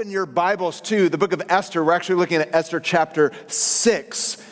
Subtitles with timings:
[0.00, 4.42] open your Bibles to the book of Esther, we're actually looking at Esther chapter 6.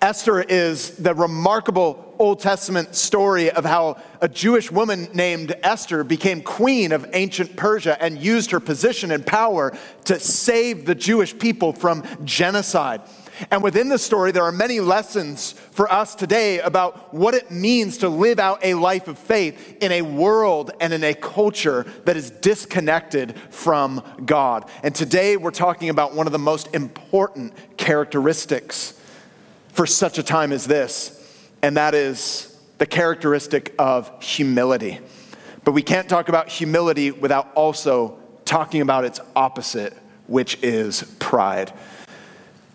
[0.00, 6.40] Esther is the remarkable Old Testament story of how a Jewish woman named Esther became
[6.40, 11.74] queen of ancient Persia and used her position and power to save the Jewish people
[11.74, 13.02] from genocide.
[13.50, 17.98] And within the story, there are many lessons for us today about what it means
[17.98, 22.16] to live out a life of faith in a world and in a culture that
[22.16, 24.68] is disconnected from God.
[24.82, 29.00] And today, we're talking about one of the most important characteristics
[29.72, 34.98] for such a time as this, and that is the characteristic of humility.
[35.64, 39.92] But we can't talk about humility without also talking about its opposite,
[40.26, 41.72] which is pride.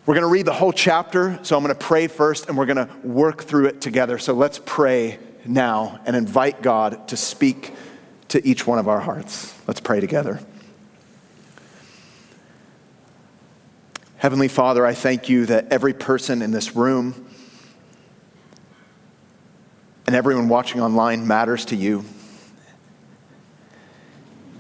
[0.06, 2.66] We're going to read the whole chapter, so I'm going to pray first and we're
[2.66, 4.18] going to work through it together.
[4.18, 7.74] So let's pray now and invite God to speak
[8.28, 9.58] to each one of our hearts.
[9.66, 10.42] Let's pray together.
[14.18, 17.26] Heavenly Father, I thank you that every person in this room
[20.06, 22.04] and everyone watching online matters to you.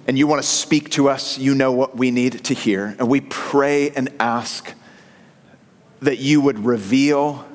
[0.07, 1.37] And you want to speak to us.
[1.37, 2.95] You know what we need to hear.
[2.97, 4.73] And we pray and ask
[6.03, 7.45] that you would reveal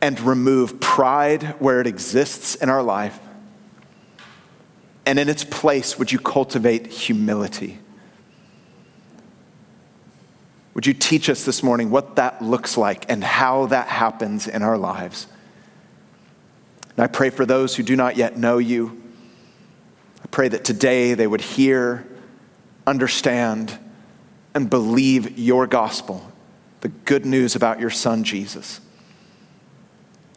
[0.00, 3.18] and remove pride where it exists in our life.
[5.06, 7.78] And in its place, would you cultivate humility?
[10.74, 14.62] Would you teach us this morning what that looks like and how that happens in
[14.62, 15.26] our lives?
[16.96, 19.02] And I pray for those who do not yet know you.
[20.22, 22.06] I pray that today they would hear,
[22.86, 23.76] understand,
[24.54, 26.27] and believe your gospel
[26.80, 28.80] the good news about your son, Jesus,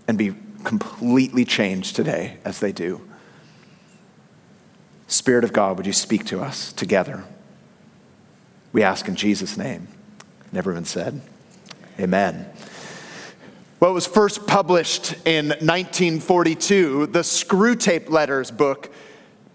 [0.08, 3.02] and be completely changed today as they do.
[5.08, 7.25] Spirit of God, would you speak to us together?
[8.72, 9.88] We ask in Jesus' name.
[10.50, 11.22] And everyone said,
[12.00, 12.50] Amen.
[13.80, 17.08] Well, it was first published in 1942.
[17.08, 18.94] The Screwtape Letters book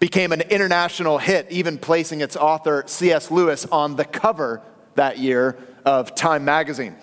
[0.01, 3.31] became an international hit, even placing its author, C.S.
[3.31, 4.61] Lewis, on the cover
[4.97, 6.95] that year of Time magazine,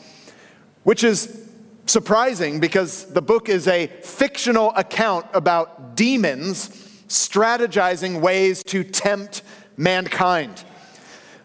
[0.83, 1.49] which is
[1.85, 6.69] surprising because the book is a fictional account about demons
[7.07, 9.41] strategizing ways to tempt
[9.77, 10.63] mankind.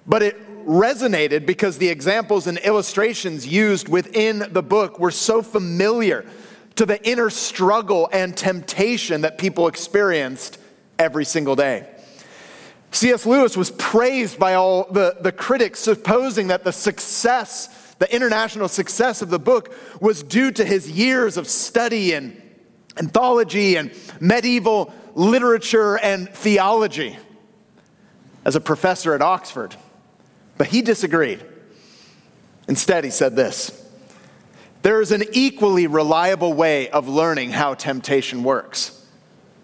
[0.06, 6.26] But it resonated because the examples and illustrations used within the book were so familiar
[6.76, 10.58] to the inner struggle and temptation that people experienced
[10.98, 11.88] every single day.
[12.90, 13.26] C.S.
[13.26, 19.22] Lewis was praised by all the, the critics, supposing that the success, the international success
[19.22, 22.42] of the book, was due to his years of study in
[22.96, 27.16] anthology and medieval literature and theology
[28.44, 29.76] as a professor at Oxford.
[30.56, 31.44] But he disagreed.
[32.68, 33.86] Instead, he said this
[34.82, 38.94] There is an equally reliable way of learning how temptation works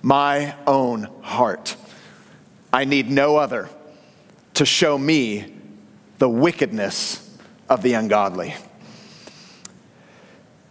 [0.02, 1.76] my own heart.
[2.74, 3.70] I need no other
[4.54, 5.46] to show me
[6.18, 8.52] the wickedness of the ungodly.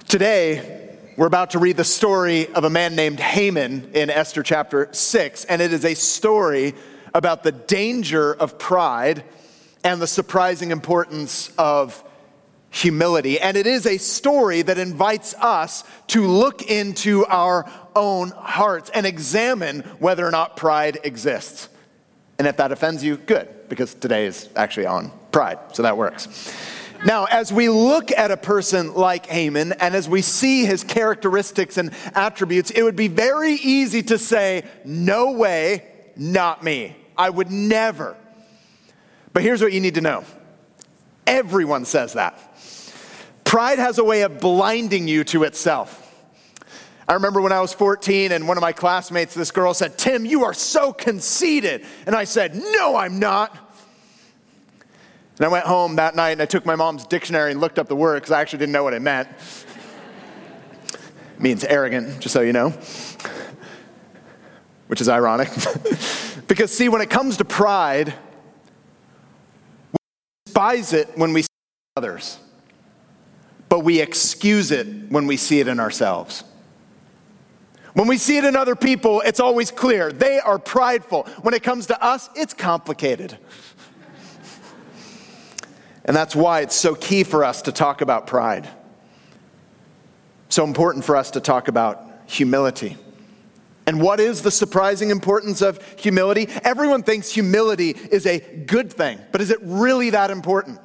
[0.09, 4.89] Today, we're about to read the story of a man named Haman in Esther chapter
[4.91, 6.75] 6, and it is a story
[7.13, 9.23] about the danger of pride
[9.85, 12.03] and the surprising importance of
[12.69, 13.39] humility.
[13.39, 17.65] And it is a story that invites us to look into our
[17.95, 21.69] own hearts and examine whether or not pride exists.
[22.39, 26.53] And if that offends you, good, because today is actually on pride, so that works.
[27.05, 31.77] Now, as we look at a person like Haman and as we see his characteristics
[31.77, 35.83] and attributes, it would be very easy to say, No way,
[36.15, 36.95] not me.
[37.17, 38.15] I would never.
[39.33, 40.23] But here's what you need to know
[41.27, 42.39] everyone says that.
[43.43, 46.02] Pride has a way of blinding you to itself.
[47.07, 50.25] I remember when I was 14 and one of my classmates, this girl said, Tim,
[50.25, 51.85] you are so conceited.
[52.05, 53.57] And I said, No, I'm not.
[55.37, 57.87] And I went home that night and I took my mom's dictionary and looked up
[57.87, 59.27] the word because I actually didn't know what it meant.
[60.93, 62.69] it means arrogant, just so you know,
[64.87, 65.49] which is ironic.
[66.47, 68.13] because, see, when it comes to pride,
[69.91, 69.97] we
[70.45, 71.47] despise it when we see
[71.97, 72.37] others,
[73.69, 76.43] but we excuse it when we see it in ourselves.
[77.93, 80.11] When we see it in other people, it's always clear.
[80.11, 81.23] They are prideful.
[81.41, 83.37] When it comes to us, it's complicated.
[86.05, 88.67] And that's why it's so key for us to talk about pride.
[90.49, 92.97] So important for us to talk about humility.
[93.85, 96.47] And what is the surprising importance of humility?
[96.63, 100.79] Everyone thinks humility is a good thing, but is it really that important?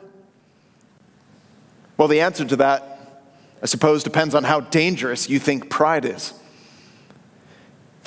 [1.97, 3.23] Well, the answer to that,
[3.63, 6.33] I suppose, depends on how dangerous you think pride is.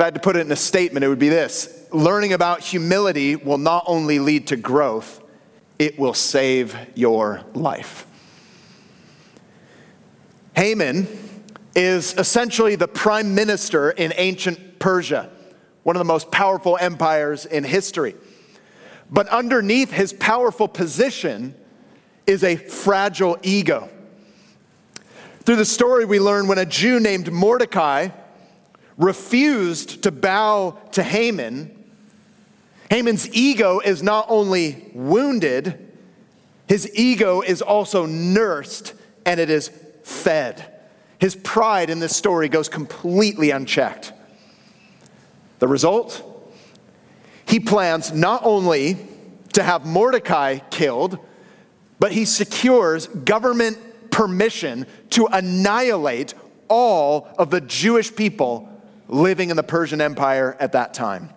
[0.01, 2.61] If I had to put it in a statement, it would be this learning about
[2.61, 5.21] humility will not only lead to growth,
[5.77, 8.07] it will save your life.
[10.55, 11.07] Haman
[11.75, 15.29] is essentially the prime minister in ancient Persia,
[15.83, 18.15] one of the most powerful empires in history.
[19.11, 21.53] But underneath his powerful position
[22.25, 23.87] is a fragile ego.
[25.41, 28.09] Through the story, we learn when a Jew named Mordecai
[29.01, 31.77] refused to bow to Haman,
[32.91, 35.91] Haman's ego is not only wounded,
[36.67, 38.93] his ego is also nursed
[39.25, 39.69] and it is
[40.03, 40.65] fed.
[41.17, 44.13] His pride in this story goes completely unchecked.
[45.59, 46.21] The result?
[47.45, 48.97] He plans not only
[49.53, 51.17] to have Mordecai killed,
[51.99, 53.77] but he secures government
[54.11, 56.33] permission to annihilate
[56.67, 58.70] all of the Jewish people
[59.11, 61.29] living in the Persian Empire at that time.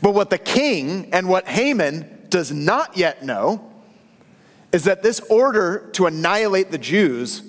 [0.00, 3.70] But what the king and what Haman does not yet know
[4.72, 7.42] is that this order to annihilate the Jews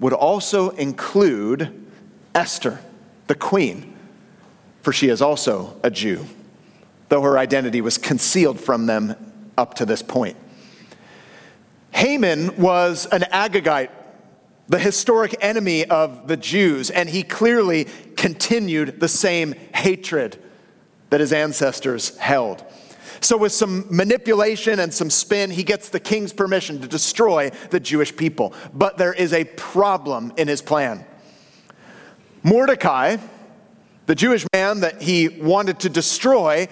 [0.00, 1.88] would also include
[2.34, 2.80] Esther,
[3.28, 3.96] the queen,
[4.82, 6.26] for she is also a Jew,
[7.08, 9.14] though her identity was concealed from them
[9.56, 10.36] up to this point.
[11.92, 13.90] Haman was an Agagite,
[14.68, 17.86] the historic enemy of the Jews, and he clearly
[18.16, 20.42] continued the same hatred
[21.10, 22.64] that his ancestors held.
[23.20, 27.80] So, with some manipulation and some spin, he gets the king's permission to destroy the
[27.80, 28.52] Jewish people.
[28.72, 31.04] But there is a problem in his plan.
[32.42, 33.16] Mordecai,
[34.06, 36.68] the Jewish man that he wanted to destroy,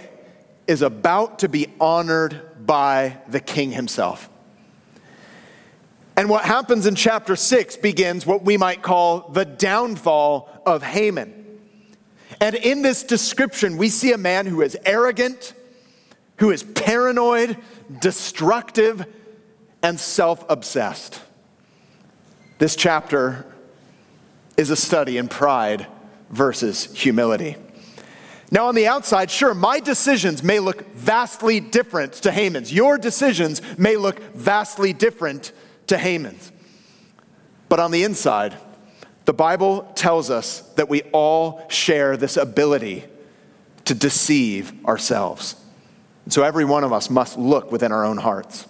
[0.66, 4.28] is about to be honored by the king himself.
[6.16, 11.44] And what happens in chapter 6 begins what we might call the downfall of Haman.
[12.40, 15.52] And in this description, we see a man who is arrogant,
[16.38, 17.58] who is paranoid,
[18.00, 19.06] destructive,
[19.82, 21.20] and self obsessed.
[22.58, 23.46] This chapter
[24.56, 25.86] is a study in pride
[26.30, 27.56] versus humility.
[28.50, 32.72] Now, on the outside, sure, my decisions may look vastly different to Haman's.
[32.72, 35.52] Your decisions may look vastly different
[35.88, 36.52] to Haman's.
[37.68, 38.56] But on the inside,
[39.24, 43.04] the Bible tells us that we all share this ability
[43.86, 45.56] to deceive ourselves.
[46.24, 48.66] And so every one of us must look within our own hearts.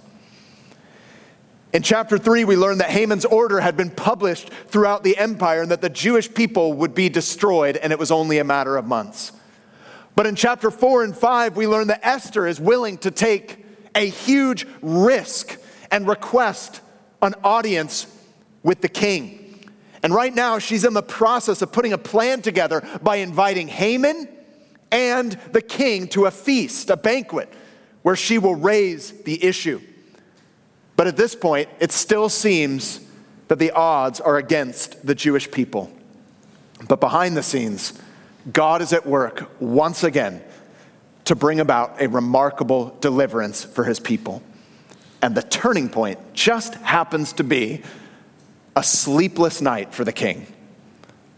[1.73, 5.71] In chapter 3, we learn that Haman's order had been published throughout the empire and
[5.71, 9.33] that the Jewish people would be destroyed, and it was only a matter of months.
[10.15, 14.09] But in chapter 4 and 5, we learn that Esther is willing to take a
[14.09, 15.59] huge risk
[15.91, 16.81] and request
[17.27, 18.07] an audience
[18.63, 19.71] with the king.
[20.03, 24.29] And right now, she's in the process of putting a plan together by inviting Haman
[24.91, 27.53] and the king to a feast, a banquet,
[28.03, 29.81] where she will raise the issue.
[30.97, 33.01] But at this point, it still seems
[33.49, 35.91] that the odds are against the Jewish people.
[36.89, 38.01] But behind the scenes,
[38.53, 40.43] God is at work once again
[41.25, 44.43] to bring about a remarkable deliverance for his people.
[45.27, 47.83] And the turning point just happens to be
[48.77, 50.47] a sleepless night for the king.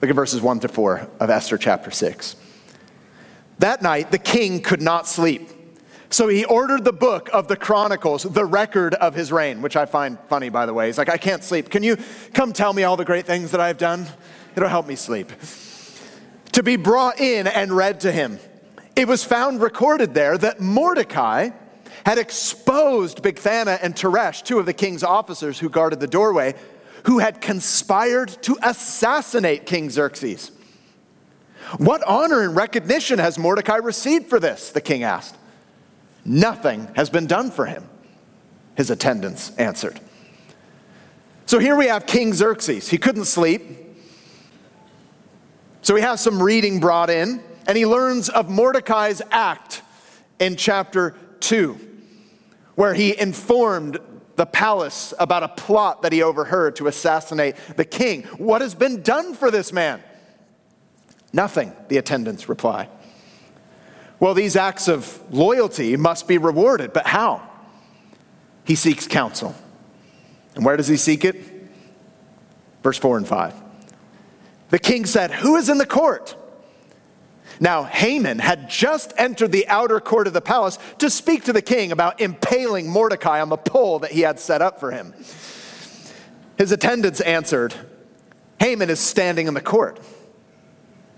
[0.02, 2.36] Look at verses 1 to 4 of Esther chapter 6.
[3.60, 5.48] That night, the king could not sleep.
[6.10, 9.86] So he ordered the book of the Chronicles, the record of his reign, which I
[9.86, 10.88] find funny, by the way.
[10.88, 11.70] He's like, I can't sleep.
[11.70, 11.96] Can you
[12.34, 14.06] come tell me all the great things that I've done?
[14.54, 15.32] It'll help me sleep.
[16.52, 18.38] To be brought in and read to him.
[18.94, 21.52] It was found recorded there that Mordecai
[22.08, 26.54] had exposed Bigthana and Teresh, two of the king's officers who guarded the doorway,
[27.04, 30.50] who had conspired to assassinate King Xerxes.
[31.76, 34.70] What honor and recognition has Mordecai received for this?
[34.70, 35.36] The king asked.
[36.24, 37.86] Nothing has been done for him,
[38.74, 40.00] his attendants answered.
[41.44, 42.88] So here we have King Xerxes.
[42.88, 43.60] He couldn't sleep.
[45.82, 49.82] So he has some reading brought in, and he learns of Mordecai's act
[50.38, 51.87] in chapter 2,
[52.78, 53.98] where he informed
[54.36, 58.22] the palace about a plot that he overheard to assassinate the king.
[58.36, 60.00] What has been done for this man?
[61.32, 62.88] Nothing, the attendants reply.
[64.20, 67.42] Well, these acts of loyalty must be rewarded, but how?
[68.64, 69.56] He seeks counsel.
[70.54, 71.34] And where does he seek it?
[72.84, 73.54] Verse 4 and 5.
[74.70, 76.36] The king said, Who is in the court?
[77.60, 81.62] Now, Haman had just entered the outer court of the palace to speak to the
[81.62, 85.12] king about impaling Mordecai on the pole that he had set up for him.
[86.56, 87.74] His attendants answered,
[88.60, 90.00] Haman is standing in the court.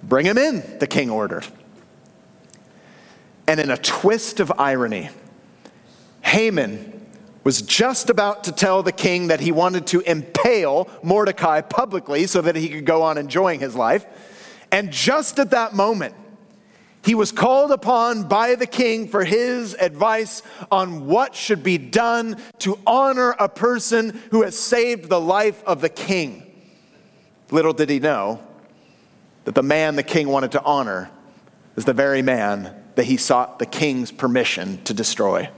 [0.03, 1.47] Bring him in, the king ordered.
[3.47, 5.11] And in a twist of irony,
[6.23, 7.07] Haman
[7.43, 12.41] was just about to tell the king that he wanted to impale Mordecai publicly so
[12.43, 14.07] that he could go on enjoying his life.
[14.71, 16.15] And just at that moment,
[17.03, 22.37] he was called upon by the king for his advice on what should be done
[22.59, 26.47] to honor a person who has saved the life of the king.
[27.51, 28.41] Little did he know
[29.45, 31.11] that the man the king wanted to honor
[31.77, 35.49] is the very man that he sought the king's permission to destroy.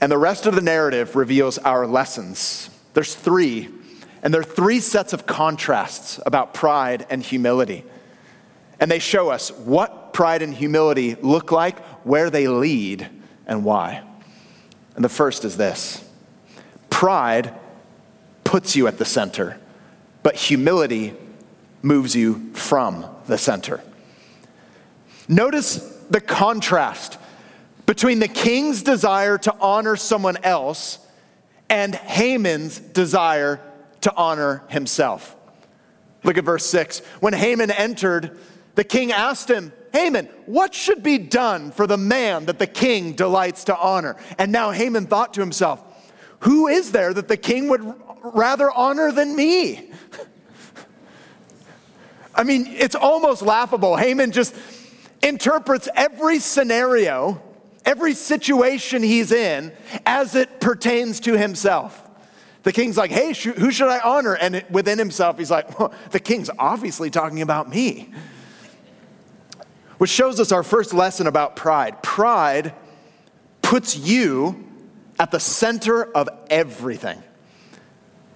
[0.00, 2.68] And the rest of the narrative reveals our lessons.
[2.92, 3.70] There's three,
[4.22, 7.84] and there are three sets of contrasts about pride and humility.
[8.78, 13.08] And they show us what pride and humility look like, where they lead,
[13.46, 14.02] and why.
[14.94, 16.02] And the first is this
[16.90, 17.54] pride
[18.44, 19.58] puts you at the center,
[20.22, 21.14] but humility
[21.82, 23.80] moves you from the center.
[25.28, 25.76] Notice
[26.08, 27.18] the contrast
[27.84, 30.98] between the king's desire to honor someone else
[31.68, 33.60] and Haman's desire
[34.02, 35.34] to honor himself.
[36.24, 37.00] Look at verse 6.
[37.20, 38.38] When Haman entered,
[38.76, 43.14] the king asked him, Haman, what should be done for the man that the king
[43.14, 44.16] delights to honor?
[44.38, 45.82] And now Haman thought to himself,
[46.40, 47.82] Who is there that the king would
[48.22, 49.90] rather honor than me?
[52.34, 53.96] I mean, it's almost laughable.
[53.96, 54.54] Haman just
[55.22, 57.42] interprets every scenario
[57.86, 59.72] every situation he's in
[60.04, 62.02] as it pertains to himself.
[62.64, 64.34] The king's like, hey, who should I honor?
[64.34, 68.12] And within himself, he's like, well, the king's obviously talking about me.
[69.98, 72.02] Which shows us our first lesson about pride.
[72.02, 72.74] Pride
[73.62, 74.64] puts you
[75.18, 77.22] at the center of everything.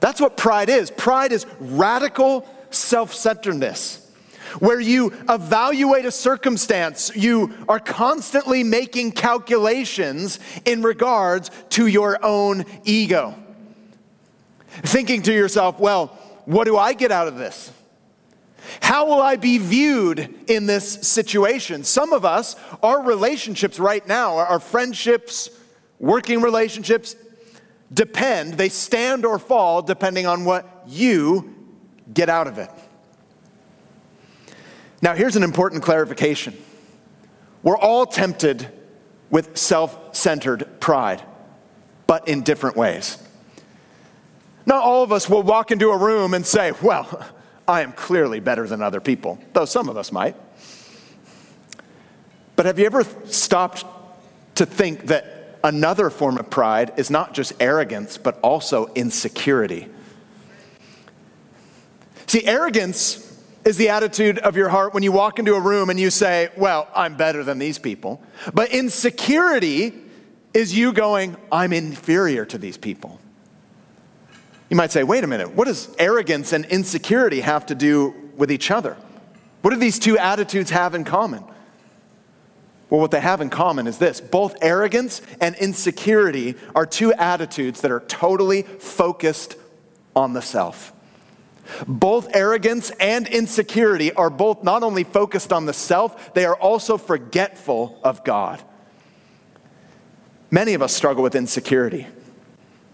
[0.01, 0.91] That's what pride is.
[0.91, 4.11] Pride is radical self centeredness
[4.59, 7.15] where you evaluate a circumstance.
[7.15, 13.35] You are constantly making calculations in regards to your own ego.
[14.69, 16.09] Thinking to yourself, well,
[16.47, 17.71] what do I get out of this?
[18.81, 21.85] How will I be viewed in this situation?
[21.85, 25.51] Some of us, our relationships right now, our friendships,
[25.99, 27.17] working relationships,
[27.93, 31.55] depend, they stand or fall depending on what you
[32.13, 32.71] get out of it.
[35.03, 36.57] Now, here's an important clarification.
[37.63, 38.69] We're all tempted
[39.31, 41.23] with self centered pride,
[42.07, 43.19] but in different ways.
[44.67, 47.27] Not all of us will walk into a room and say, Well,
[47.71, 50.35] I am clearly better than other people, though some of us might.
[52.57, 53.85] But have you ever stopped
[54.57, 59.87] to think that another form of pride is not just arrogance, but also insecurity?
[62.27, 66.01] See, arrogance is the attitude of your heart when you walk into a room and
[66.01, 68.21] you say, Well, I'm better than these people.
[68.53, 69.95] But insecurity
[70.53, 73.20] is you going, I'm inferior to these people.
[74.71, 78.51] You might say, Wait a minute, what does arrogance and insecurity have to do with
[78.51, 78.97] each other?
[79.63, 81.45] What do these two attitudes have in common?
[82.89, 87.83] Well, what they have in common is this both arrogance and insecurity are two attitudes
[87.83, 89.57] that are totally focused
[90.17, 90.93] on the self.
[91.87, 96.97] Both arrogance and insecurity are both not only focused on the self, they are also
[96.97, 98.61] forgetful of God.
[100.51, 102.09] Many of us struggle with insecurity,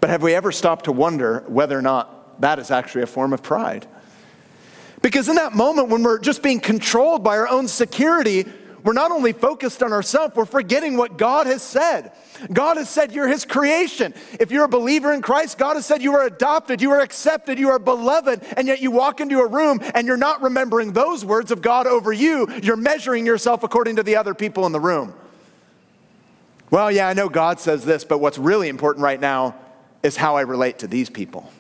[0.01, 3.33] but have we ever stopped to wonder whether or not that is actually a form
[3.33, 3.87] of pride?
[5.03, 8.45] Because in that moment when we're just being controlled by our own security,
[8.87, 12.13] we're not only focused on ourselves, we're forgetting what God has said.
[12.53, 14.15] God has said you're His creation.
[14.39, 17.59] If you're a believer in Christ, God has said you are adopted, you are accepted,
[17.59, 21.25] you are beloved, and yet you walk into a room and you're not remembering those
[21.25, 22.47] words of God over you.
[22.63, 25.15] You're measuring yourself according to the other people in the room.
[26.71, 29.57] Well, yeah, I know God says this, but what's really important right now
[30.07, 31.53] is how I relate to these people.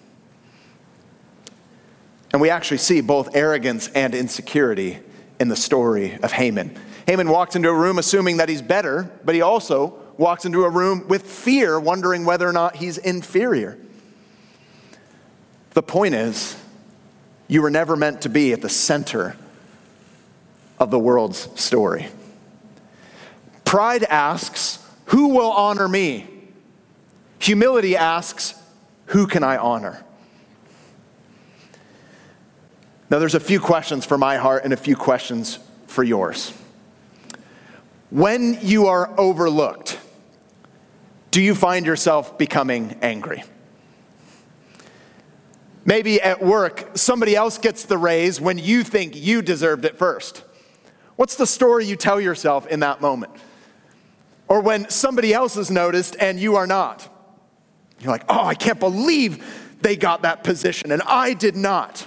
[2.32, 5.00] And we actually see both arrogance and insecurity
[5.40, 6.78] in the story of Haman.
[7.06, 10.70] Haman walks into a room assuming that he's better, but he also walks into a
[10.70, 13.76] room with fear, wondering whether or not he's inferior.
[15.74, 16.56] The point is,
[17.48, 19.36] you were never meant to be at the center
[20.78, 22.08] of the world's story.
[23.64, 26.35] Pride asks, Who will honor me?
[27.38, 28.54] Humility asks,
[29.06, 30.02] Who can I honor?
[33.08, 36.52] Now, there's a few questions for my heart and a few questions for yours.
[38.10, 40.00] When you are overlooked,
[41.30, 43.44] do you find yourself becoming angry?
[45.84, 50.42] Maybe at work, somebody else gets the raise when you think you deserved it first.
[51.14, 53.32] What's the story you tell yourself in that moment?
[54.48, 57.08] Or when somebody else is noticed and you are not.
[58.00, 59.44] You're like, oh, I can't believe
[59.80, 62.06] they got that position and I did not.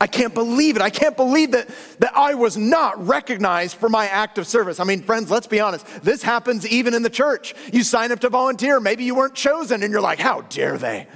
[0.00, 0.82] I can't believe it.
[0.82, 4.80] I can't believe that, that I was not recognized for my act of service.
[4.80, 5.86] I mean, friends, let's be honest.
[6.02, 7.54] This happens even in the church.
[7.70, 11.06] You sign up to volunteer, maybe you weren't chosen, and you're like, how dare they?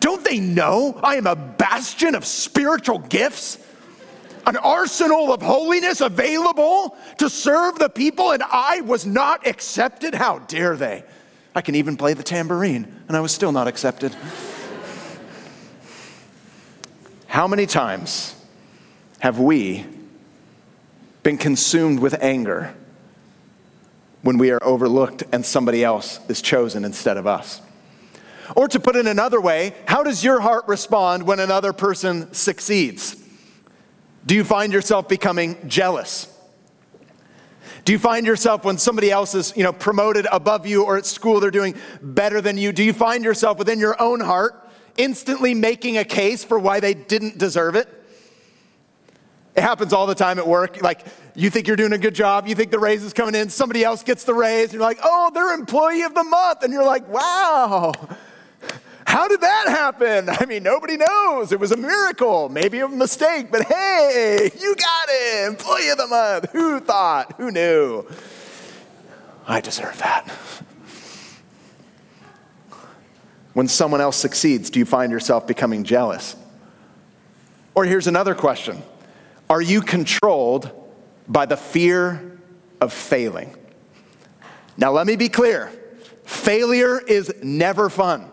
[0.00, 3.58] Don't they know I am a bastion of spiritual gifts?
[4.44, 10.14] An arsenal of holiness available to serve the people, and I was not accepted?
[10.14, 11.04] How dare they?
[11.54, 14.14] I can even play the tambourine, and I was still not accepted.
[17.26, 18.34] How many times
[19.20, 19.86] have we
[21.22, 22.74] been consumed with anger
[24.22, 27.60] when we are overlooked and somebody else is chosen instead of us?
[28.56, 33.16] Or to put it another way, how does your heart respond when another person succeeds?
[34.24, 36.34] Do you find yourself becoming jealous?
[37.84, 41.06] Do you find yourself when somebody else is, you know, promoted above you or at
[41.06, 44.68] school they're doing better than you, do you find yourself within your own heart
[44.98, 47.88] instantly making a case for why they didn't deserve it.
[49.56, 50.82] It happens all the time at work.
[50.82, 51.04] Like,
[51.34, 53.82] you think you're doing a good job, you think the raise is coming in, somebody
[53.82, 56.62] else gets the raise, and you're like, oh, they're employee of the month.
[56.62, 57.92] And you're like, wow,
[59.08, 60.28] how did that happen?
[60.40, 61.50] I mean, nobody knows.
[61.50, 65.48] It was a miracle, maybe a mistake, but hey, you got it.
[65.48, 66.50] Employee of the month.
[66.52, 67.34] Who thought?
[67.38, 68.06] Who knew?
[69.46, 70.28] I deserve that.
[73.54, 76.36] When someone else succeeds, do you find yourself becoming jealous?
[77.74, 78.82] Or here's another question
[79.48, 80.70] Are you controlled
[81.26, 82.38] by the fear
[82.78, 83.56] of failing?
[84.76, 85.72] Now, let me be clear
[86.24, 88.30] failure is never fun.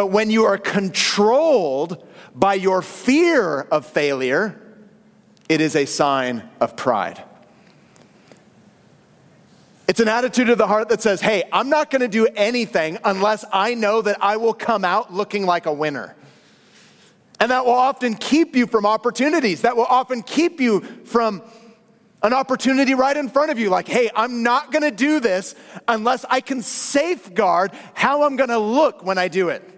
[0.00, 4.58] But when you are controlled by your fear of failure,
[5.46, 7.22] it is a sign of pride.
[9.86, 12.96] It's an attitude of the heart that says, hey, I'm not going to do anything
[13.04, 16.16] unless I know that I will come out looking like a winner.
[17.38, 19.60] And that will often keep you from opportunities.
[19.60, 21.42] That will often keep you from
[22.22, 23.68] an opportunity right in front of you.
[23.68, 25.54] Like, hey, I'm not going to do this
[25.86, 29.76] unless I can safeguard how I'm going to look when I do it.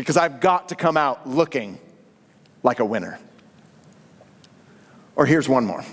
[0.00, 1.78] Because I've got to come out looking
[2.62, 3.18] like a winner.
[5.14, 5.84] Or here's one more.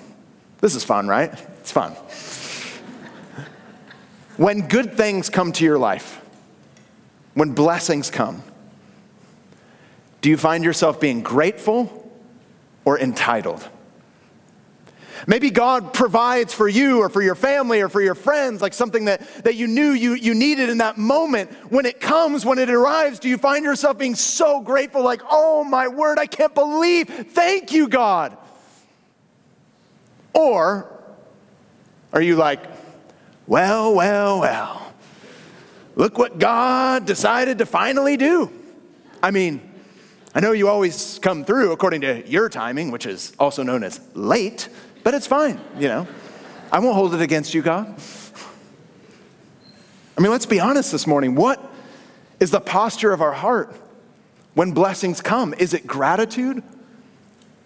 [0.62, 1.34] This is fun, right?
[1.60, 1.92] It's fun.
[4.38, 6.22] When good things come to your life,
[7.34, 8.44] when blessings come,
[10.22, 12.10] do you find yourself being grateful
[12.86, 13.68] or entitled?
[15.26, 19.06] Maybe God provides for you or for your family or for your friends, like something
[19.06, 21.52] that, that you knew you, you needed in that moment.
[21.72, 25.64] When it comes, when it arrives, do you find yourself being so grateful, like, oh
[25.64, 28.38] my word, I can't believe, thank you, God?
[30.34, 30.92] Or
[32.14, 32.60] are you like,
[33.48, 34.94] well, well, well.
[35.96, 38.52] Look what God decided to finally do.
[39.24, 39.62] I mean,
[40.36, 44.00] I know you always come through according to your timing, which is also known as
[44.14, 44.70] late,
[45.08, 46.06] but it's fine, you know.
[46.70, 47.96] I won't hold it against you, God.
[50.18, 51.34] I mean, let's be honest this morning.
[51.34, 51.64] What
[52.42, 53.74] is the posture of our heart
[54.54, 55.54] when blessings come?
[55.54, 56.62] Is it gratitude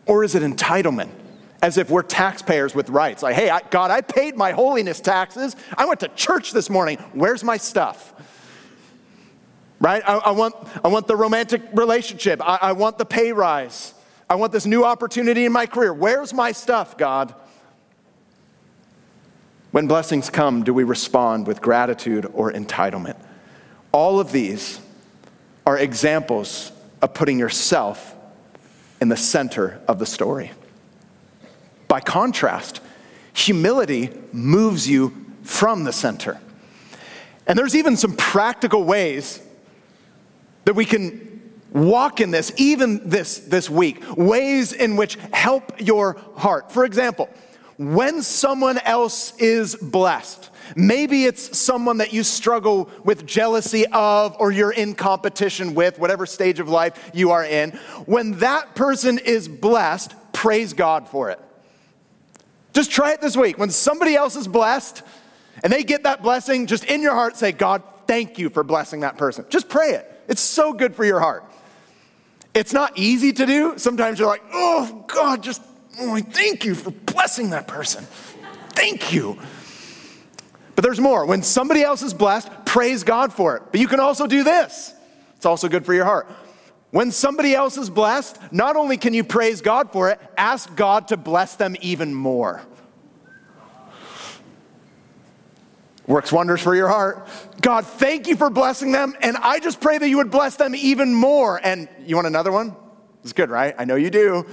[0.06, 1.10] or is it entitlement?
[1.64, 3.24] as if we're taxpayers with rights.
[3.24, 5.56] Like, hey, I, God, I paid my holiness taxes.
[5.76, 6.98] I went to church this morning.
[7.14, 8.14] Where's my stuff?
[9.80, 10.04] Right?
[10.08, 12.40] I, I want, I want the romantic relationship.
[12.48, 13.96] I, I want the pay rise.
[14.32, 15.94] I want this new opportunity in my career.
[15.94, 17.36] Where's my stuff, God?
[19.72, 23.18] When blessings come, do we respond with gratitude or entitlement?
[23.92, 24.80] All of these
[25.66, 28.16] are examples of putting yourself
[29.02, 30.52] in the center of the story.
[31.90, 32.80] By contrast,
[33.34, 35.14] humility moves you
[35.44, 36.40] from the center.
[37.48, 39.42] And there's even some practical ways
[40.64, 41.31] that we can
[41.72, 46.72] walk in this, even this, this week, ways in which help your heart.
[46.72, 47.30] For example,
[47.78, 54.52] when someone else is blessed, maybe it's someone that you struggle with jealousy of or
[54.52, 57.72] you're in competition with, whatever stage of life you are in,
[58.06, 61.40] when that person is blessed, praise God for it.
[62.74, 63.58] Just try it this week.
[63.58, 65.02] When somebody else is blessed
[65.64, 69.02] and they get that blessing, just in your heart say, God, thank you for blessing
[69.02, 69.46] that person.
[69.50, 70.24] Just pray it.
[70.28, 71.51] It's so good for your heart.
[72.54, 73.78] It's not easy to do.
[73.78, 75.62] Sometimes you're like, oh, God, just
[76.00, 78.06] oh, thank you for blessing that person.
[78.74, 79.38] Thank you.
[80.76, 81.26] But there's more.
[81.26, 83.64] When somebody else is blessed, praise God for it.
[83.72, 84.94] But you can also do this.
[85.36, 86.28] It's also good for your heart.
[86.92, 91.08] When somebody else is blessed, not only can you praise God for it, ask God
[91.08, 92.62] to bless them even more.
[96.08, 97.28] Works wonders for your heart.
[97.62, 100.76] God, thank you for blessing them, and I just pray that you would bless them
[100.76, 101.60] even more.
[101.64, 102.76] And you want another one?
[103.24, 103.76] It's good, right?
[103.78, 104.46] I know you do.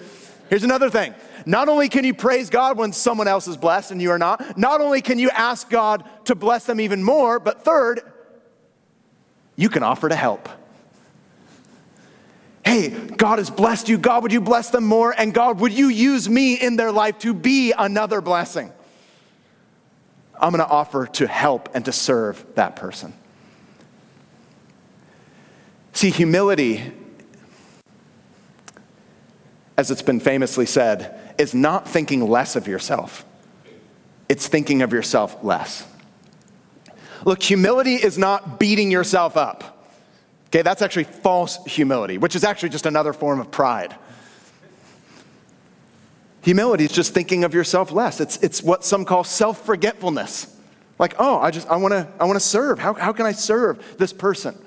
[0.50, 1.14] Here's another thing.
[1.46, 4.58] Not only can you praise God when someone else is blessed and you are not,
[4.58, 8.00] not only can you ask God to bless them even more, but third,
[9.56, 10.48] you can offer to help.
[12.64, 13.96] Hey, God has blessed you.
[13.96, 15.14] God, would you bless them more?
[15.16, 18.72] And God, would you use me in their life to be another blessing?
[20.40, 23.12] I'm going to offer to help and to serve that person.
[25.92, 26.92] See, humility,
[29.76, 33.24] as it's been famously said, is not thinking less of yourself,
[34.28, 35.86] it's thinking of yourself less.
[37.24, 39.88] Look, humility is not beating yourself up.
[40.46, 43.94] Okay, that's actually false humility, which is actually just another form of pride.
[46.48, 48.22] Humility is just thinking of yourself less.
[48.22, 50.56] It's, it's what some call self forgetfulness.
[50.98, 52.78] Like, oh, I just, I wanna, I wanna serve.
[52.78, 54.58] How, how can I serve this person?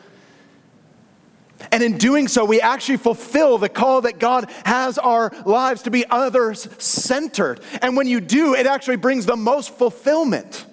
[1.71, 5.89] And in doing so, we actually fulfill the call that God has our lives to
[5.89, 7.61] be others centered.
[7.81, 10.67] And when you do, it actually brings the most fulfillment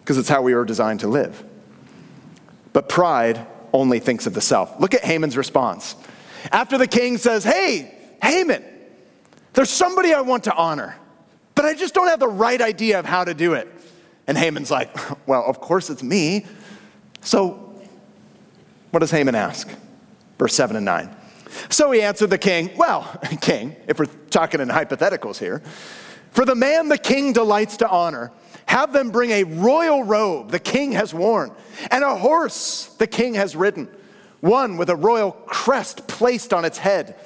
[0.00, 1.42] because it's how we were designed to live.
[2.74, 4.78] But pride only thinks of the self.
[4.78, 5.96] Look at Haman's response.
[6.52, 8.64] After the king says, Hey, Haman,
[9.54, 10.96] there's somebody I want to honor,
[11.54, 13.68] but I just don't have the right idea of how to do it.
[14.26, 16.46] And Haman's like, Well, of course it's me.
[17.22, 17.74] So,
[18.90, 19.68] what does Haman ask?
[20.38, 21.16] Verse 7 and 9.
[21.68, 23.02] So he answered the king, Well,
[23.40, 25.62] king, if we're talking in hypotheticals here,
[26.30, 28.32] for the man the king delights to honor,
[28.66, 31.50] have them bring a royal robe the king has worn,
[31.90, 33.88] and a horse the king has ridden,
[34.40, 37.16] one with a royal crest placed on its head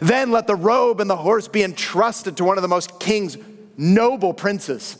[0.00, 3.36] then let the robe and the horse be entrusted to one of the most king's
[3.76, 4.96] noble princes.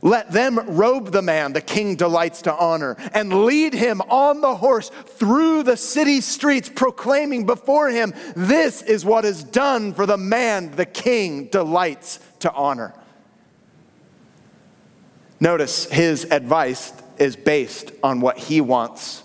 [0.00, 4.54] Let them robe the man the king delights to honor and lead him on the
[4.54, 10.16] horse through the city streets, proclaiming before him, This is what is done for the
[10.16, 12.94] man the king delights to honor.
[15.40, 19.24] Notice his advice is based on what he wants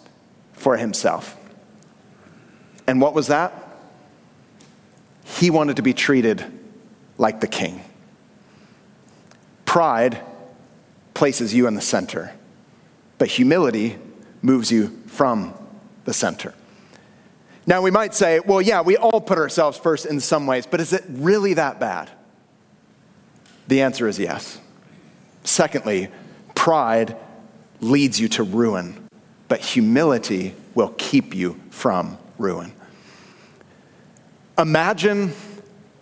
[0.53, 1.37] for himself.
[2.87, 3.62] And what was that?
[5.23, 6.43] He wanted to be treated
[7.17, 7.83] like the king.
[9.65, 10.21] Pride
[11.13, 12.33] places you in the center,
[13.17, 13.97] but humility
[14.41, 15.53] moves you from
[16.05, 16.53] the center.
[17.65, 20.81] Now, we might say, well, yeah, we all put ourselves first in some ways, but
[20.81, 22.09] is it really that bad?
[23.67, 24.59] The answer is yes.
[25.45, 26.09] Secondly,
[26.55, 27.15] pride
[27.79, 29.07] leads you to ruin,
[29.47, 32.73] but humility will keep you from ruin.
[34.57, 35.33] Imagine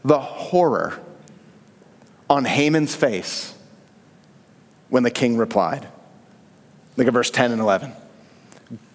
[0.04, 1.00] the horror
[2.30, 3.54] on Haman's face
[4.90, 5.88] when the king replied.
[6.98, 7.94] Look at verse 10 and 11.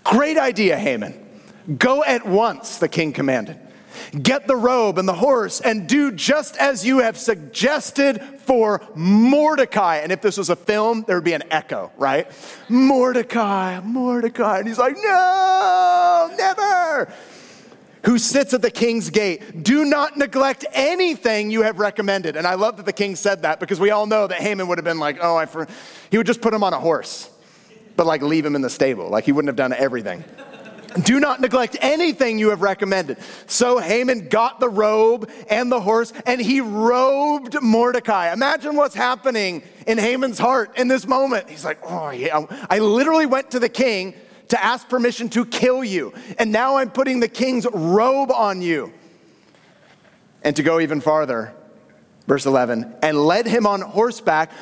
[0.04, 1.14] Great idea, Haman.
[1.78, 3.58] Go at once, the king commanded.
[4.22, 9.96] Get the robe and the horse and do just as you have suggested for Mordecai.
[9.96, 12.30] And if this was a film, there would be an echo, right?
[12.68, 14.58] Mordecai, Mordecai.
[14.58, 17.12] And he's like, no, never
[18.06, 19.64] who sits at the king's gate.
[19.64, 22.36] Do not neglect anything you have recommended.
[22.36, 24.78] And I love that the king said that because we all know that Haman would
[24.78, 25.66] have been like, oh, I for-.
[26.10, 27.28] he would just put him on a horse,
[27.96, 29.08] but like leave him in the stable.
[29.08, 30.22] Like he wouldn't have done everything.
[31.02, 33.18] Do not neglect anything you have recommended.
[33.48, 38.32] So Haman got the robe and the horse, and he robed Mordecai.
[38.32, 41.50] Imagine what's happening in Haman's heart in this moment.
[41.50, 42.46] He's like, oh, yeah.
[42.70, 44.14] I literally went to the king
[44.48, 46.12] to ask permission to kill you.
[46.38, 48.92] And now I'm putting the king's robe on you.
[50.42, 51.54] And to go even farther,
[52.26, 54.52] verse 11, and led him on horseback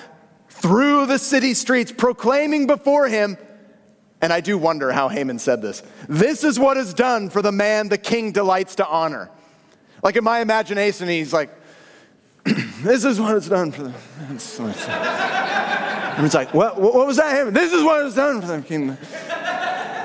[0.48, 3.36] through the city streets, proclaiming before him,
[4.22, 7.52] and I do wonder how Haman said this this is what is done for the
[7.52, 9.28] man the king delights to honor.
[10.02, 11.50] Like in my imagination, he's like,
[12.44, 13.92] this is what it's done for the.
[16.16, 17.34] And it's like, what, what was that?
[17.34, 17.52] Haman?
[17.52, 18.96] This is what it's done for the king.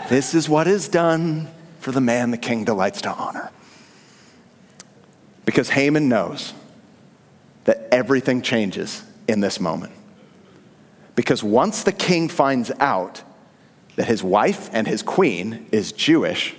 [0.09, 1.47] This is what is done
[1.79, 3.51] for the man the king delights to honor.
[5.45, 6.53] Because Haman knows
[7.65, 9.93] that everything changes in this moment.
[11.13, 13.21] Because once the king finds out
[13.97, 16.55] that his wife and his queen is Jewish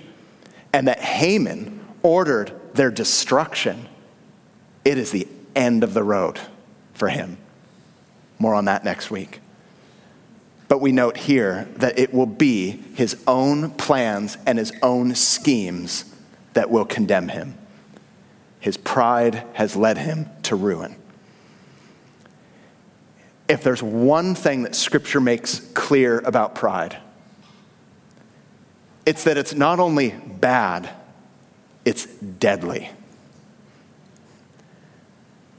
[0.71, 3.89] and that Haman ordered their destruction,
[4.85, 6.39] it is the end of the road
[6.93, 7.37] for him.
[8.39, 9.41] More on that next week.
[10.71, 16.05] But we note here that it will be his own plans and his own schemes
[16.53, 17.57] that will condemn him.
[18.61, 20.95] His pride has led him to ruin.
[23.49, 26.97] If there's one thing that Scripture makes clear about pride,
[29.05, 30.89] it's that it's not only bad,
[31.83, 32.89] it's deadly.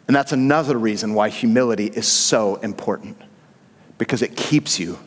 [0.07, 3.19] And that's another reason why humility is so important,
[4.03, 4.99] because it keeps you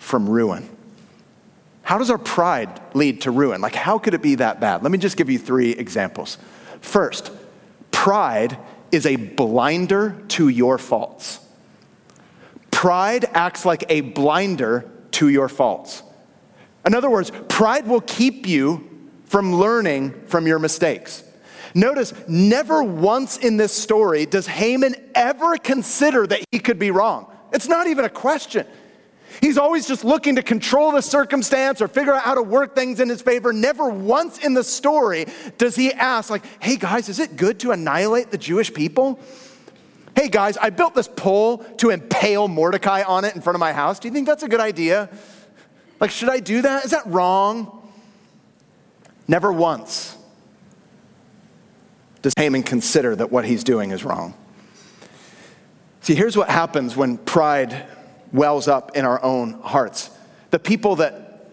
[0.00, 0.68] from ruin.
[1.82, 3.60] How does our pride lead to ruin?
[3.60, 4.82] Like, how could it be that bad?
[4.82, 6.36] Let me just give you three examples.
[6.80, 7.30] First,
[7.92, 8.58] pride
[8.90, 11.38] is a blinder to your faults.
[12.72, 16.02] Pride acts like a blinder to your faults.
[16.84, 21.22] In other words, pride will keep you from learning from your mistakes.
[21.72, 27.32] Notice, never once in this story does Haman ever consider that he could be wrong.
[27.52, 28.66] It's not even a question.
[29.40, 32.98] He's always just looking to control the circumstance or figure out how to work things
[32.98, 33.52] in his favor.
[33.52, 35.26] Never once in the story
[35.58, 39.20] does he ask, like, hey guys, is it good to annihilate the Jewish people?
[40.16, 43.72] Hey guys, I built this pole to impale Mordecai on it in front of my
[43.72, 43.98] house.
[44.00, 45.08] Do you think that's a good idea?
[46.00, 46.84] Like, should I do that?
[46.84, 47.74] Is that wrong?
[49.28, 50.16] Never once
[52.22, 54.34] does Haman consider that what he's doing is wrong.
[56.08, 57.84] See, here's what happens when pride
[58.32, 60.08] wells up in our own hearts.
[60.50, 61.50] The people that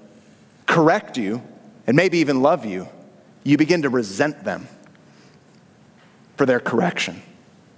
[0.65, 1.43] correct you
[1.85, 2.87] and maybe even love you,
[3.43, 4.69] you begin to resent them
[6.37, 7.21] for their correction.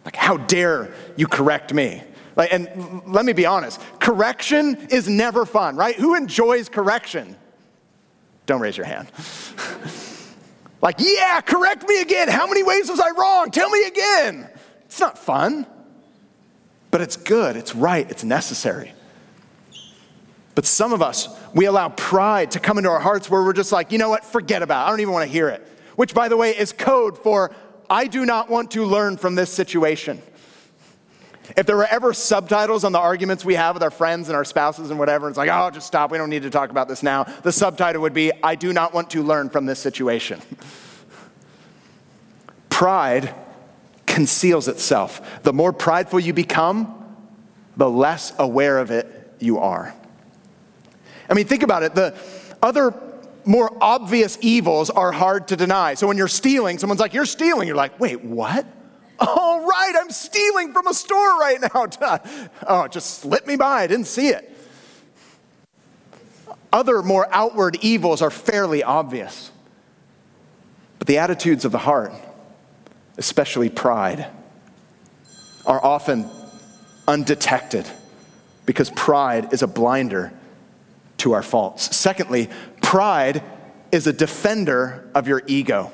[0.06, 2.04] Like, how dare you correct me?
[2.36, 5.96] Like, and let me be honest, correction is never fun, right?
[5.96, 7.36] Who enjoys correction?
[8.46, 9.12] Don't raise your hand.
[10.84, 12.28] like, yeah, correct me again.
[12.28, 13.50] How many ways was I wrong?
[13.50, 14.48] Tell me again.
[14.86, 15.66] It's not fun
[16.98, 18.92] but it's good, it's right, it's necessary.
[20.56, 23.72] But some of us, we allow pride to come into our hearts where we're just
[23.72, 24.88] like, you know what, forget about it.
[24.88, 25.62] I don't even want to hear it.
[25.96, 27.54] Which, by the way, is code for
[27.88, 30.24] I do not want to learn from this situation.
[31.56, 34.44] If there were ever subtitles on the arguments we have with our friends and our
[34.44, 36.10] spouses and whatever, it's like, oh, just stop.
[36.10, 37.26] We don't need to talk about this now.
[37.26, 40.42] The subtitle would be, I do not want to learn from this situation.
[42.70, 43.36] Pride
[44.18, 45.44] conceals itself.
[45.44, 47.06] The more prideful you become,
[47.78, 49.06] the less aware of it
[49.38, 49.94] you are.
[51.30, 51.94] I mean, think about it.
[51.94, 52.18] The
[52.60, 52.96] other
[53.46, 55.94] more obvious evils are hard to deny.
[55.94, 57.68] So when you're stealing, someone's like, You're stealing.
[57.68, 58.66] You're like, Wait, what?
[59.20, 61.88] Oh, right, I'm stealing from a store right now.
[62.68, 63.82] oh, just slipped me by.
[63.82, 64.52] I didn't see it.
[66.72, 69.52] Other more outward evils are fairly obvious.
[71.00, 72.14] But the attitudes of the heart,
[73.18, 74.28] especially pride,
[75.66, 76.30] are often
[77.08, 77.86] undetected
[78.66, 80.32] because pride is a blinder
[81.18, 81.96] to our faults.
[81.96, 82.50] Secondly,
[82.82, 83.44] pride
[83.92, 85.92] is a defender of your ego.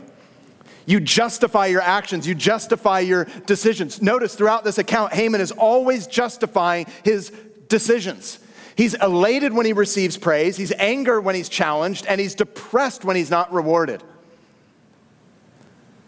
[0.85, 4.01] You justify your actions, you justify your decisions.
[4.01, 7.31] Notice throughout this account, Haman is always justifying his
[7.69, 8.39] decisions.
[8.75, 13.15] He's elated when he receives praise, he's angered when he's challenged, and he's depressed when
[13.15, 14.03] he's not rewarded.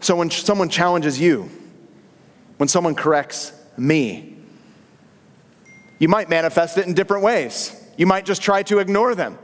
[0.00, 1.50] So when someone challenges you,
[2.58, 4.36] when someone corrects me,
[5.98, 7.74] you might manifest it in different ways.
[7.96, 9.38] You might just try to ignore them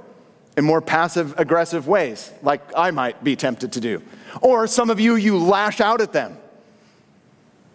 [0.56, 4.02] in more passive aggressive ways, like I might be tempted to do.
[4.40, 6.36] Or some of you, you lash out at them.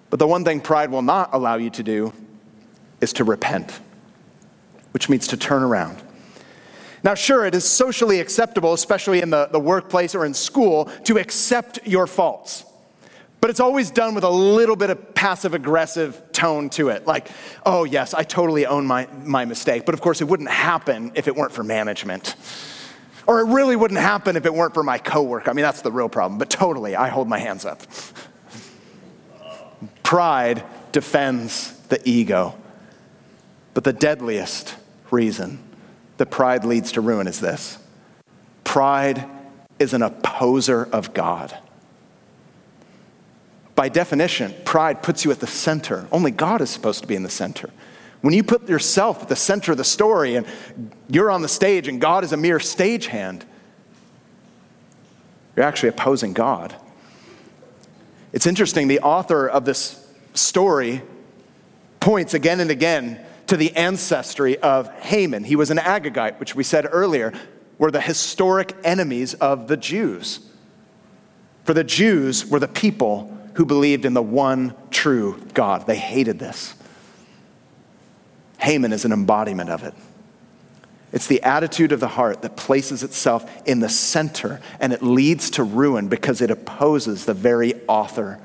[0.09, 2.13] But the one thing pride will not allow you to do
[3.01, 3.79] is to repent,
[4.91, 6.01] which means to turn around.
[7.03, 11.17] Now, sure, it is socially acceptable, especially in the, the workplace or in school, to
[11.17, 12.65] accept your faults.
[13.39, 17.05] But it's always done with a little bit of passive aggressive tone to it.
[17.05, 17.29] Like,
[17.65, 19.85] oh, yes, I totally own my, my mistake.
[19.85, 22.35] But of course, it wouldn't happen if it weren't for management.
[23.27, 25.51] Or it really wouldn't happen if it weren't for my coworker.
[25.51, 26.39] I mean, that's the real problem.
[26.39, 27.83] But totally, I hold my hands up.
[30.03, 32.55] Pride defends the ego.
[33.75, 34.75] But the deadliest
[35.11, 35.59] reason
[36.17, 37.77] that pride leads to ruin is this
[38.63, 39.25] pride
[39.79, 41.57] is an opposer of God.
[43.75, 46.07] By definition, pride puts you at the center.
[46.11, 47.69] Only God is supposed to be in the center.
[48.21, 50.47] When you put yourself at the center of the story and
[51.07, 53.43] you're on the stage and God is a mere stagehand,
[55.55, 56.75] you're actually opposing God.
[58.33, 61.03] It's interesting, the author of this story
[61.99, 65.43] points again and again to the ancestry of Haman.
[65.43, 67.33] He was an Agagite, which we said earlier
[67.77, 70.39] were the historic enemies of the Jews.
[71.63, 75.87] For the Jews were the people who believed in the one true God.
[75.87, 76.75] They hated this.
[78.59, 79.93] Haman is an embodiment of it.
[81.13, 85.51] It's the attitude of the heart that places itself in the center and it leads
[85.51, 88.39] to ruin because it opposes the very author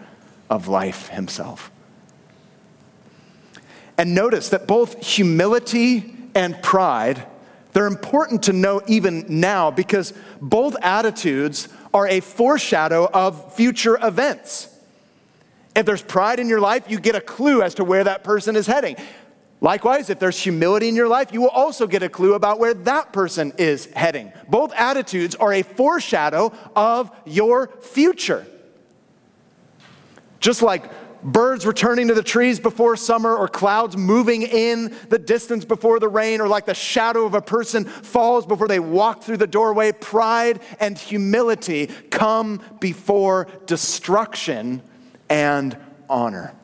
[0.49, 1.72] of life himself.
[3.99, 7.27] And notice that both humility and pride,
[7.73, 14.69] they're important to know even now because both attitudes are a foreshadow of future events.
[15.75, 18.57] If there's pride in your life, you get a clue as to where that person
[18.57, 18.97] is heading.
[19.61, 22.75] Likewise, if there's humility in your life, you will also get a clue about where
[22.75, 24.33] that person is heading.
[24.49, 28.45] Both attitudes are a foreshadow of your future.
[30.41, 30.83] Just like
[31.23, 36.09] birds returning to the trees before summer, or clouds moving in the distance before the
[36.09, 39.93] rain, or like the shadow of a person falls before they walk through the doorway,
[39.93, 44.83] pride and humility come before destruction
[45.29, 45.77] and
[46.09, 46.55] honor.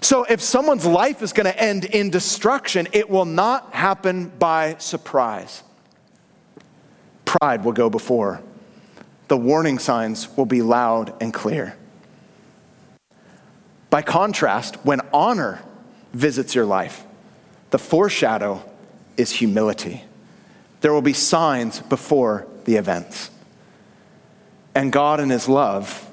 [0.00, 4.76] So, if someone's life is going to end in destruction, it will not happen by
[4.78, 5.62] surprise.
[7.24, 8.42] Pride will go before.
[9.28, 11.76] The warning signs will be loud and clear.
[13.90, 15.62] By contrast, when honor
[16.12, 17.04] visits your life,
[17.70, 18.62] the foreshadow
[19.16, 20.04] is humility.
[20.80, 23.30] There will be signs before the events.
[24.74, 26.10] And God, in His love,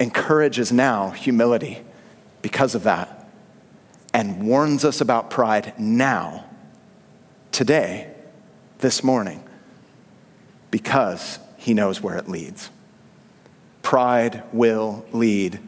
[0.00, 1.82] encourages now humility
[2.40, 3.22] because of that
[4.12, 6.44] and warns us about pride now,
[7.50, 8.12] today,
[8.78, 9.42] this morning,
[10.70, 12.70] because he knows where it leads.
[13.82, 15.60] Pride will lead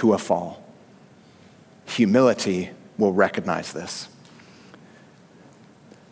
[0.00, 0.62] to a fall.
[1.86, 4.08] Humility will recognize this.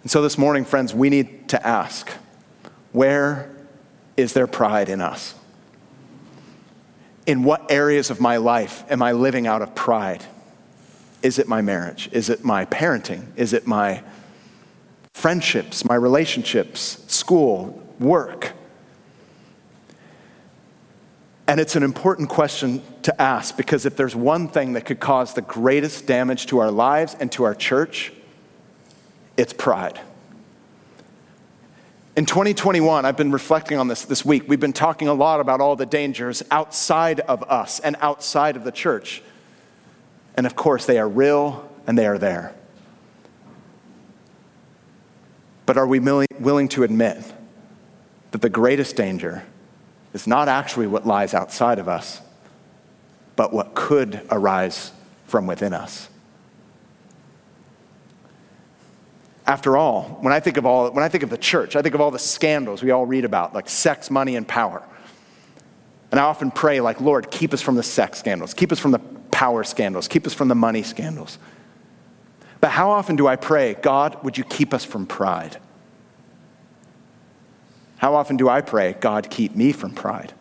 [0.03, 2.11] And so this morning, friends, we need to ask
[2.93, 3.55] where
[4.17, 5.35] is there pride in us?
[7.29, 10.25] in what areas of my life am I living out of pride?
[11.23, 12.09] Is it my marriage?
[12.11, 13.27] Is it my parenting?
[13.37, 14.03] Is it my
[15.13, 18.55] friendships, my relationships, school, work?
[21.49, 25.33] And it's an important question to ask because if there's one thing that could cause
[25.33, 28.13] the greatest damage to our lives and to our church,
[29.39, 29.99] it's pride.
[32.17, 34.45] In 2021, I've been reflecting on this this week.
[34.47, 38.65] We've been talking a lot about all the dangers outside of us and outside of
[38.65, 39.23] the church.
[40.37, 42.55] And of course, they are real and they are there.
[45.65, 47.25] But are we willing to admit
[48.33, 49.45] that the greatest danger
[50.13, 52.21] is not actually what lies outside of us,
[53.37, 54.93] but what could arise
[55.27, 56.09] from within us?
[59.47, 61.95] After all, when I think of all, when I think of the church, I think
[61.95, 64.83] of all the scandals we all read about, like sex, money, and power.
[66.11, 68.91] And I often pray, like, Lord, keep us from the sex scandals, keep us from
[68.91, 68.99] the
[69.31, 71.39] power scandals, keep us from the money scandals.
[72.61, 75.59] But how often do I pray, God, would you keep us from pride?
[77.99, 80.33] How often do I pray, God, keep me from pride?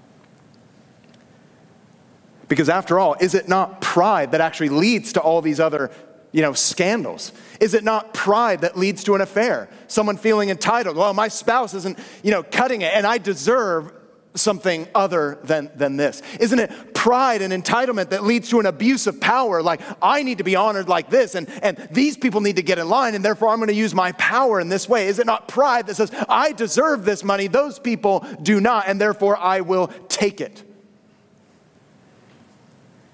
[2.48, 5.92] Because after all, is it not pride that actually leads to all these other
[6.32, 7.32] you know, scandals?
[7.60, 9.70] Is it not pride that leads to an affair?
[9.88, 13.92] Someone feeling entitled, well, my spouse isn't, you know, cutting it and I deserve
[14.38, 16.22] something other than, than this?
[16.40, 19.62] Isn't it pride and entitlement that leads to an abuse of power?
[19.62, 22.80] Like, I need to be honored like this, and, and these people need to get
[22.80, 25.08] in line, and therefore I'm going to use my power in this way.
[25.08, 29.02] Is it not pride that says, I deserve this money, those people do not, and
[29.02, 30.64] therefore I will take it?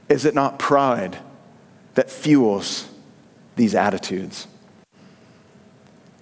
[0.09, 1.17] Is it not pride
[1.95, 2.89] that fuels
[3.55, 4.47] these attitudes.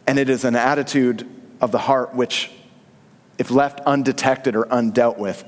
[0.07, 1.27] And it is an attitude
[1.61, 2.51] of the heart which,
[3.41, 5.43] if left undetected or undealt with,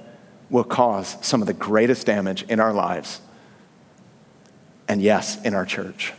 [0.50, 3.22] will cause some of the greatest damage in our lives.
[4.88, 6.12] And yes, in our church.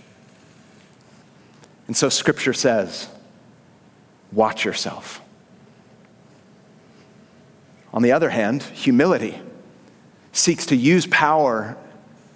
[1.88, 3.08] And so scripture says,
[4.30, 5.20] watch yourself.
[7.92, 9.40] On the other hand, humility
[10.30, 11.76] seeks to use power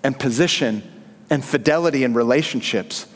[0.02, 0.82] and position
[1.30, 3.06] and fidelity in relationships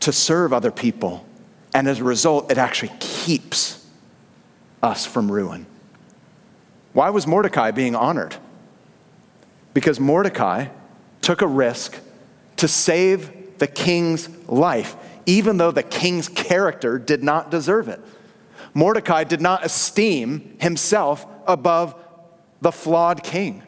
[0.00, 1.26] to serve other people.
[1.74, 3.82] And as a result, it actually keeps
[4.86, 5.66] us from ruin.
[6.92, 8.36] Why was Mordecai being honored?
[9.74, 10.68] Because Mordecai
[11.20, 11.98] took a risk
[12.56, 18.00] to save the king's life, even though the king's character did not deserve it.
[18.72, 21.94] Mordecai did not esteem himself above
[22.60, 23.62] the flawed king.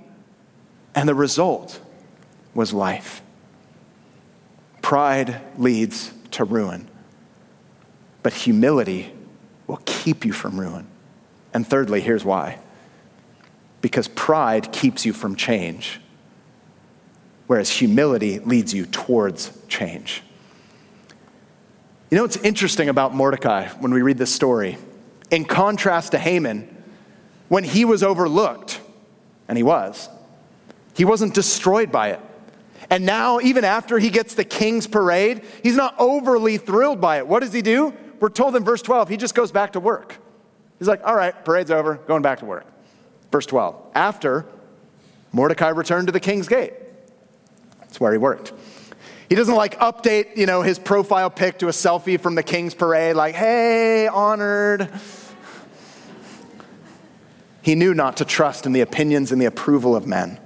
[0.94, 1.80] And the result
[2.54, 3.20] was life.
[4.80, 6.88] Pride leads to ruin.
[8.22, 9.12] But humility
[9.66, 10.86] will keep you from ruin.
[11.58, 12.56] And thirdly, here's why
[13.80, 16.00] because pride keeps you from change,
[17.48, 20.22] whereas humility leads you towards change.
[22.12, 24.78] You know what's interesting about Mordecai when we read this story?
[25.32, 26.76] In contrast to Haman,
[27.48, 28.80] when he was overlooked,
[29.48, 30.08] and he was,
[30.94, 32.20] he wasn't destroyed by it.
[32.88, 37.26] And now, even after he gets the king's parade, he's not overly thrilled by it.
[37.26, 37.92] What does he do?
[38.20, 40.18] We're told in verse 12, he just goes back to work.
[40.78, 42.66] He's like, all right, parade's over, going back to work.
[43.30, 44.46] Verse 12, after
[45.32, 46.72] Mordecai returned to the king's gate.
[47.80, 48.52] That's where he worked.
[49.28, 52.74] He doesn't like update, you know, his profile pic to a selfie from the king's
[52.74, 54.88] parade, like, hey, honored.
[57.60, 60.40] He knew not to trust in the opinions and the approval of men.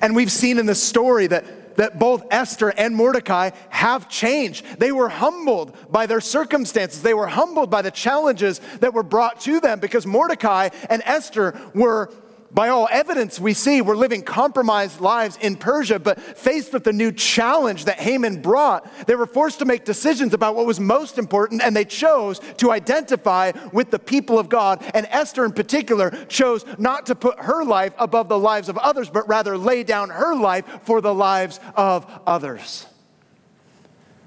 [0.00, 1.44] And we've seen in the story that,
[1.76, 4.64] that both Esther and Mordecai have changed.
[4.78, 9.40] They were humbled by their circumstances, they were humbled by the challenges that were brought
[9.42, 12.10] to them because Mordecai and Esther were
[12.54, 16.92] by all evidence we see, we're living compromised lives in Persia, but faced with the
[16.92, 21.16] new challenge that Haman brought, they were forced to make decisions about what was most
[21.16, 24.84] important, and they chose to identify with the people of God.
[24.92, 29.08] And Esther, in particular, chose not to put her life above the lives of others,
[29.08, 32.86] but rather lay down her life for the lives of others.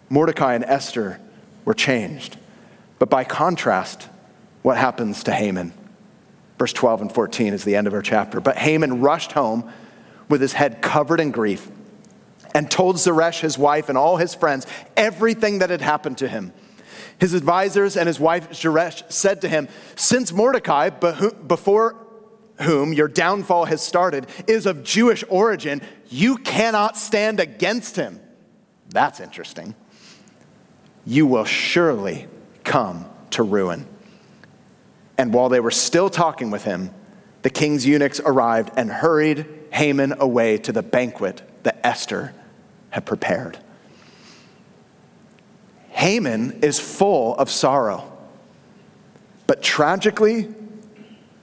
[0.09, 1.19] Mordecai and Esther
[1.63, 2.37] were changed.
[2.97, 4.09] But by contrast,
[4.63, 5.73] what happens to Haman?
[6.57, 8.39] Verse 12 and 14 is the end of our chapter.
[8.39, 9.71] But Haman rushed home
[10.29, 11.69] with his head covered in grief
[12.53, 16.53] and told Zeresh, his wife, and all his friends everything that had happened to him.
[17.19, 21.97] His advisors and his wife Zeresh said to him, Since Mordecai, before
[22.61, 28.21] whom your downfall has started, is of Jewish origin, you cannot stand against him.
[28.89, 29.75] That's interesting.
[31.05, 32.27] You will surely
[32.63, 33.85] come to ruin.
[35.17, 36.91] And while they were still talking with him,
[37.41, 42.33] the king's eunuchs arrived and hurried Haman away to the banquet that Esther
[42.89, 43.57] had prepared.
[45.89, 48.11] Haman is full of sorrow,
[49.47, 50.53] but tragically,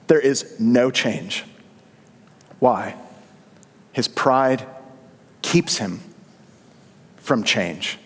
[0.07, 1.43] there is no change.
[2.59, 2.95] Why?
[3.93, 4.65] His pride
[5.41, 5.99] keeps him
[7.17, 7.97] from change.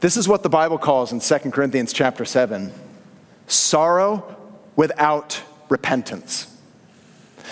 [0.00, 2.72] This is what the Bible calls in 2 Corinthians chapter 7
[3.48, 4.36] sorrow
[4.78, 6.46] without repentance.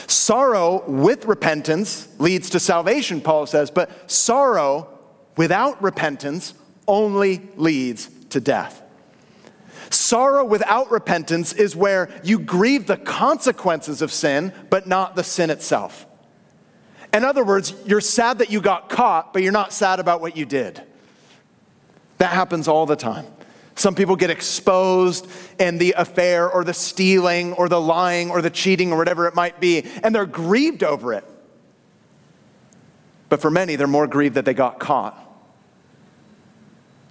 [0.07, 4.89] Sorrow with repentance leads to salvation, Paul says, but sorrow
[5.37, 6.55] without repentance
[6.87, 8.81] only leads to death.
[9.91, 15.51] Sorrow without repentance is where you grieve the consequences of sin, but not the sin
[15.51, 16.07] itself.
[17.13, 20.37] In other words, you're sad that you got caught, but you're not sad about what
[20.37, 20.81] you did.
[22.19, 23.27] That happens all the time.
[23.77, 28.51] Some people get exposed in the affair or the stealing or the lying or the
[28.51, 31.25] cheating or whatever it might be, and they're grieved over it.
[33.29, 35.23] But for many, they're more grieved that they got caught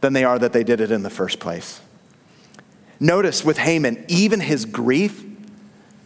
[0.01, 1.82] than they are that they did it in the first place.
[2.99, 5.24] Notice with Haman, even his grief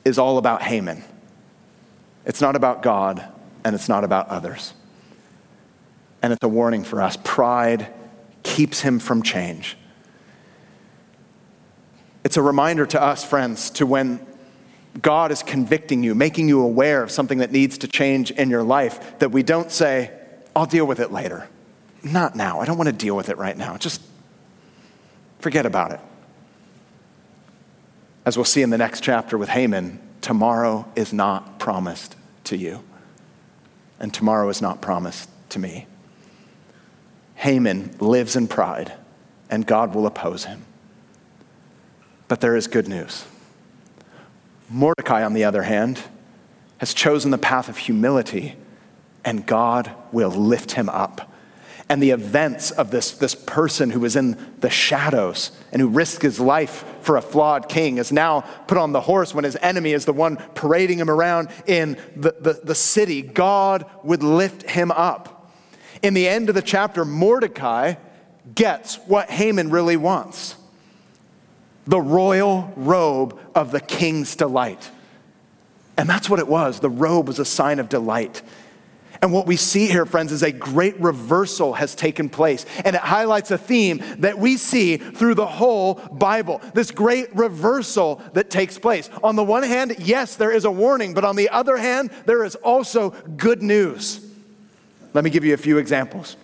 [0.04, 1.04] is all about Haman.
[2.26, 3.24] It's not about God
[3.64, 4.74] and it's not about others.
[6.22, 7.18] And it's a warning for us.
[7.24, 7.94] Pride
[8.44, 9.78] keeps him from change.
[12.24, 14.26] It's a reminder to us, friends, to when
[15.02, 18.64] God is convicting you, making you aware of something that needs to change in your
[18.64, 20.12] life, that we don't say,
[20.56, 21.48] I'll deal with it later.
[22.04, 22.60] Not now.
[22.60, 23.78] I don't want to deal with it right now.
[23.78, 24.02] Just
[25.40, 26.00] forget about it.
[28.26, 32.16] As we'll see in the next chapter with Haman, tomorrow is not promised
[32.46, 32.84] to you,
[34.00, 35.88] and tomorrow is not promised to me.
[37.36, 38.94] Haman lives in pride,
[39.50, 40.66] and God will oppose him.
[42.30, 43.26] But there is good news.
[44.70, 46.00] Mordecai, on the other hand,
[46.78, 48.56] has chosen the path of humility,
[49.26, 51.34] and God will lift him up.
[51.90, 56.22] And the events of this, this person who was in the shadows and who risked
[56.22, 59.94] his life for a flawed king is now put on the horse when his enemy
[59.94, 63.24] is the one parading him around in the, the, the city.
[63.24, 65.52] God would lift him up.
[66.04, 67.96] In the end of the chapter, Mordecai
[68.54, 70.56] gets what Haman really wants
[71.90, 74.92] the royal robe of the king's delight.
[75.98, 76.80] And that's what it was.
[76.80, 78.44] The robe was a sign of delight.
[79.24, 82.66] And what we see here, friends, is a great reversal has taken place.
[82.86, 88.22] And it highlights a theme that we see through the whole Bible this great reversal
[88.34, 89.10] that takes place.
[89.24, 92.46] On the one hand, yes, there is a warning, but on the other hand, there
[92.46, 94.26] is also good news.
[95.16, 96.38] Let me give you a few examples.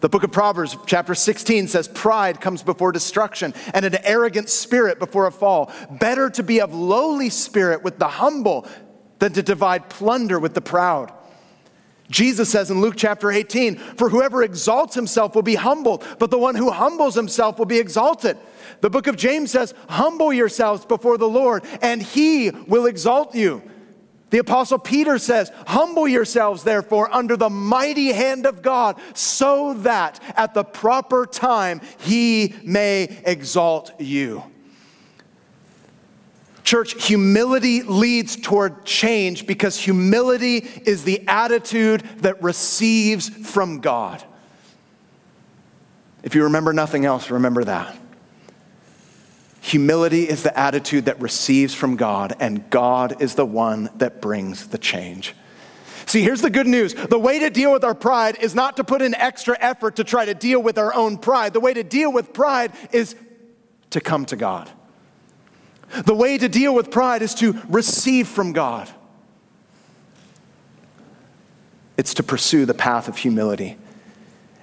[0.00, 4.98] The book of Proverbs, chapter 16, says, Pride comes before destruction, and an arrogant spirit
[4.98, 5.70] before a fall.
[5.90, 8.66] Better to be of lowly spirit with the humble
[9.18, 11.12] than to divide plunder with the proud.
[12.08, 16.38] Jesus says in Luke chapter 18, For whoever exalts himself will be humbled, but the
[16.38, 18.36] one who humbles himself will be exalted.
[18.80, 23.62] The book of James says, Humble yourselves before the Lord, and he will exalt you.
[24.30, 30.20] The apostle Peter says, Humble yourselves, therefore, under the mighty hand of God, so that
[30.36, 34.44] at the proper time he may exalt you.
[36.62, 44.22] Church, humility leads toward change because humility is the attitude that receives from God.
[46.22, 47.99] If you remember nothing else, remember that.
[49.60, 54.68] Humility is the attitude that receives from God, and God is the one that brings
[54.68, 55.34] the change.
[56.06, 56.94] See, here's the good news.
[56.94, 60.04] The way to deal with our pride is not to put in extra effort to
[60.04, 61.52] try to deal with our own pride.
[61.52, 63.14] The way to deal with pride is
[63.90, 64.68] to come to God.
[66.04, 68.88] The way to deal with pride is to receive from God.
[71.96, 73.76] It's to pursue the path of humility.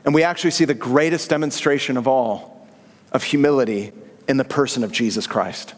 [0.03, 2.67] And we actually see the greatest demonstration of all
[3.11, 3.93] of humility
[4.27, 5.73] in the person of Jesus Christ,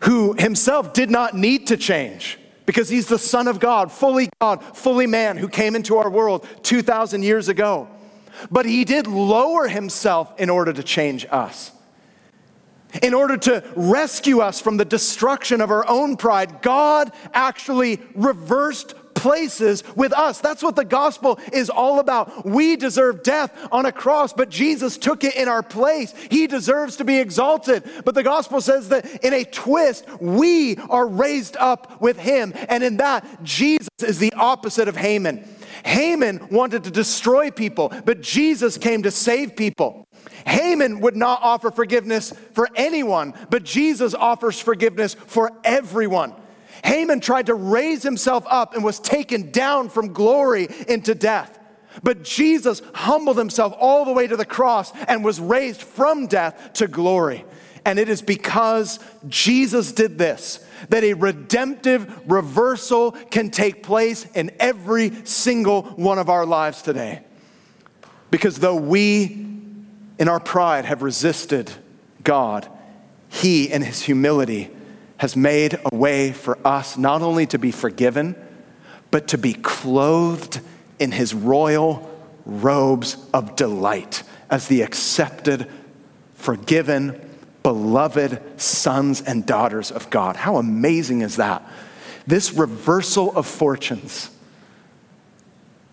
[0.00, 4.62] who himself did not need to change because he's the Son of God, fully God,
[4.62, 7.88] fully man, who came into our world 2,000 years ago.
[8.50, 11.72] But he did lower himself in order to change us.
[13.02, 18.94] In order to rescue us from the destruction of our own pride, God actually reversed
[19.20, 20.40] places with us.
[20.40, 22.46] That's what the gospel is all about.
[22.46, 26.14] We deserve death on a cross, but Jesus took it in our place.
[26.30, 27.84] He deserves to be exalted.
[28.06, 32.54] But the gospel says that in a twist, we are raised up with him.
[32.70, 35.46] And in that, Jesus is the opposite of Haman.
[35.84, 40.06] Haman wanted to destroy people, but Jesus came to save people.
[40.46, 46.34] Haman would not offer forgiveness for anyone, but Jesus offers forgiveness for everyone.
[46.84, 51.58] Haman tried to raise himself up and was taken down from glory into death.
[52.02, 56.72] But Jesus humbled himself all the way to the cross and was raised from death
[56.74, 57.44] to glory.
[57.84, 64.50] And it is because Jesus did this that a redemptive reversal can take place in
[64.58, 67.22] every single one of our lives today.
[68.30, 69.46] Because though we,
[70.18, 71.70] in our pride, have resisted
[72.22, 72.68] God,
[73.28, 74.70] He, in His humility,
[75.20, 78.34] has made a way for us not only to be forgiven,
[79.10, 80.58] but to be clothed
[80.98, 82.10] in his royal
[82.46, 85.70] robes of delight as the accepted,
[86.36, 87.20] forgiven,
[87.62, 90.36] beloved sons and daughters of God.
[90.36, 91.62] How amazing is that?
[92.26, 94.30] This reversal of fortunes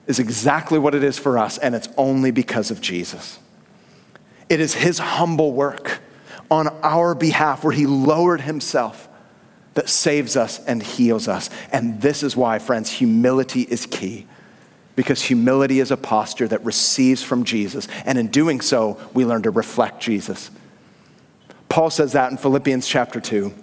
[0.06, 3.40] is exactly what it is for us, and it's only because of Jesus.
[4.48, 6.00] It is his humble work
[6.50, 9.07] on our behalf where he lowered himself
[9.78, 11.52] that saves us and heals us.
[11.72, 14.26] And this is why, friends, humility is key.
[14.96, 17.88] Because humility is a posture that receives from Jesus.
[18.04, 20.50] And in doing so, we learn to reflect Jesus.
[21.70, 23.54] Paul says that in Philippians chapter 2.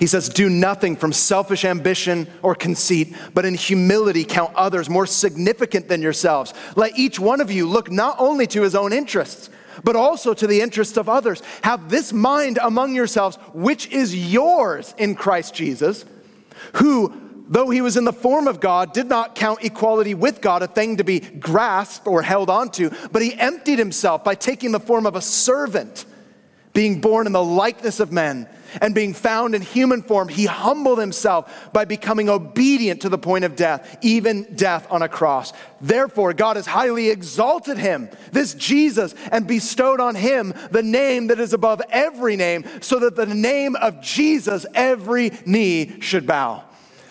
[0.00, 5.06] He says, Do nothing from selfish ambition or conceit, but in humility count others more
[5.06, 6.52] significant than yourselves.
[6.74, 9.48] Let each one of you look not only to his own interests,
[9.84, 11.42] but also to the interests of others.
[11.62, 16.04] Have this mind among yourselves, which is yours in Christ Jesus,
[16.74, 17.12] who,
[17.48, 20.66] though he was in the form of God, did not count equality with God a
[20.66, 25.06] thing to be grasped or held onto, but he emptied himself by taking the form
[25.06, 26.04] of a servant,
[26.78, 28.48] being born in the likeness of men
[28.80, 33.44] and being found in human form, he humbled himself by becoming obedient to the point
[33.44, 35.52] of death, even death on a cross.
[35.80, 41.40] Therefore, God has highly exalted him, this Jesus, and bestowed on him the name that
[41.40, 46.62] is above every name, so that the name of Jesus every knee should bow.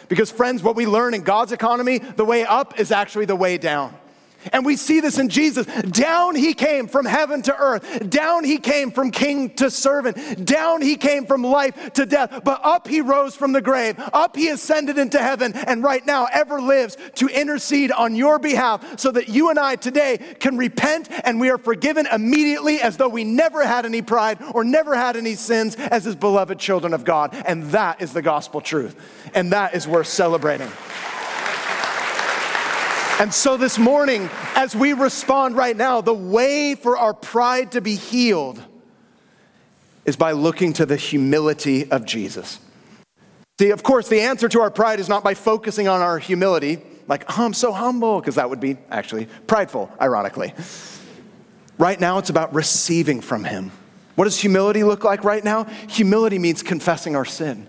[0.07, 3.57] Because, friends, what we learn in God's economy, the way up is actually the way
[3.57, 3.93] down.
[4.53, 5.65] And we see this in Jesus.
[5.65, 8.09] Down he came from heaven to earth.
[8.09, 10.45] Down he came from king to servant.
[10.45, 12.41] Down he came from life to death.
[12.43, 13.95] But up he rose from the grave.
[14.13, 18.99] Up he ascended into heaven and right now ever lives to intercede on your behalf
[18.99, 23.09] so that you and I today can repent and we are forgiven immediately as though
[23.09, 27.03] we never had any pride or never had any sins as his beloved children of
[27.03, 27.35] God.
[27.45, 28.95] And that is the gospel truth.
[29.33, 30.69] And that is worth celebrating.
[33.19, 37.81] And so this morning, as we respond right now, the way for our pride to
[37.81, 38.61] be healed
[40.05, 42.59] is by looking to the humility of Jesus.
[43.59, 46.79] See, of course, the answer to our pride is not by focusing on our humility,
[47.07, 50.53] like, oh, I'm so humble, because that would be actually prideful, ironically.
[51.79, 53.71] Right now, it's about receiving from Him.
[54.13, 55.63] What does humility look like right now?
[55.89, 57.67] Humility means confessing our sin.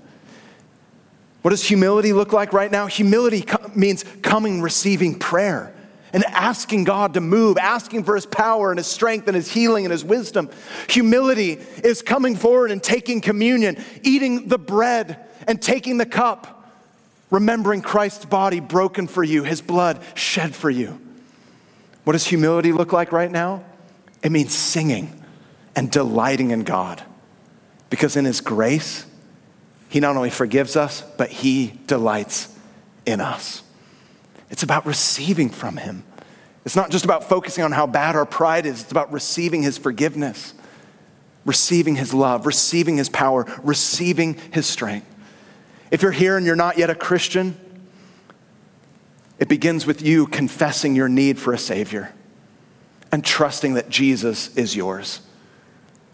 [1.43, 2.87] What does humility look like right now?
[2.87, 5.73] Humility co- means coming, receiving prayer
[6.13, 9.85] and asking God to move, asking for his power and his strength and his healing
[9.85, 10.49] and his wisdom.
[10.89, 16.73] Humility is coming forward and taking communion, eating the bread and taking the cup,
[17.31, 21.01] remembering Christ's body broken for you, his blood shed for you.
[22.05, 23.65] What does humility look like right now?
[24.23, 25.23] It means singing
[25.77, 27.03] and delighting in God.
[27.91, 29.07] Because in his grace,
[29.89, 32.55] he not only forgives us, but he delights
[33.07, 33.63] in us.
[34.51, 36.05] It's about receiving from Him.
[36.65, 39.79] It's not just about focusing on how bad our pride is, it's about receiving His
[39.79, 40.55] forgiveness,
[41.45, 45.07] receiving His love, receiving His power, receiving His strength.
[45.91, 47.59] If you're here and you're not yet a Christian,
[49.39, 52.13] it begins with you confessing your need for a Savior
[53.11, 55.23] and trusting that Jesus is yours.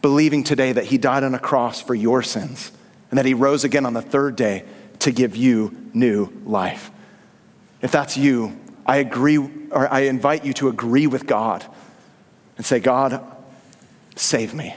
[0.03, 2.71] Believing today that He died on a cross for your sins
[3.15, 4.65] and that He rose again on the third day
[4.99, 6.91] to give you new life.
[7.81, 9.39] If that's you, I agree,
[9.71, 11.65] or I invite you to agree with God
[12.57, 13.25] and say, God,
[14.17, 14.75] save me.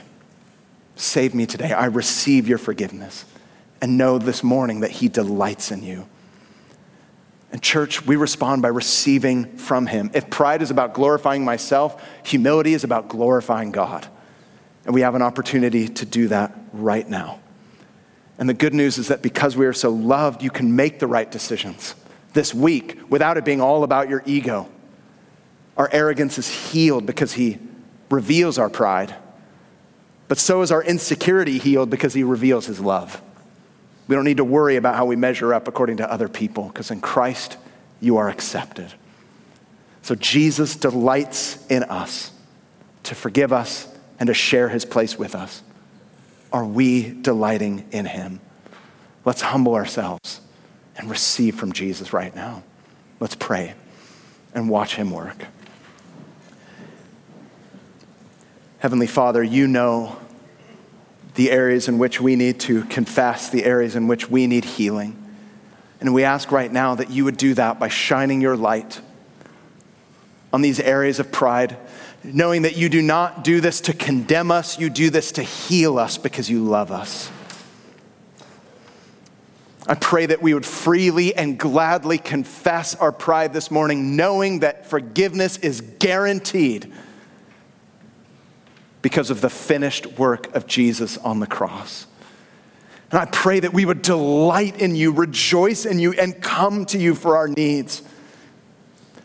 [0.94, 1.72] Save me today.
[1.72, 3.24] I receive your forgiveness
[3.82, 6.06] and know this morning that He delights in you.
[7.50, 10.12] And, church, we respond by receiving from Him.
[10.14, 14.06] If pride is about glorifying myself, humility is about glorifying God.
[14.84, 17.40] And we have an opportunity to do that right now.
[18.38, 21.08] And the good news is that because we are so loved, you can make the
[21.08, 21.94] right decisions
[22.32, 24.68] this week without it being all about your ego.
[25.76, 27.58] Our arrogance is healed because He
[28.10, 29.14] reveals our pride,
[30.28, 33.20] but so is our insecurity healed because He reveals His love.
[34.06, 36.90] We don't need to worry about how we measure up according to other people because
[36.90, 37.56] in Christ
[38.00, 38.92] you are accepted.
[40.02, 42.32] So Jesus delights in us
[43.02, 45.62] to forgive us and to share His place with us.
[46.52, 48.40] Are we delighting in Him?
[49.24, 50.40] Let's humble ourselves
[50.96, 52.62] and receive from Jesus right now.
[53.20, 53.74] Let's pray
[54.54, 55.46] and watch him work.
[58.78, 60.18] Heavenly Father, you know
[61.34, 65.16] the areas in which we need to confess, the areas in which we need healing.
[66.00, 69.00] And we ask right now that you would do that by shining your light
[70.52, 71.76] on these areas of pride,
[72.24, 75.98] knowing that you do not do this to condemn us, you do this to heal
[75.98, 77.30] us because you love us.
[79.86, 84.86] I pray that we would freely and gladly confess our pride this morning, knowing that
[84.86, 86.92] forgiveness is guaranteed
[89.00, 92.06] because of the finished work of Jesus on the cross.
[93.10, 96.98] And I pray that we would delight in you, rejoice in you, and come to
[96.98, 98.02] you for our needs.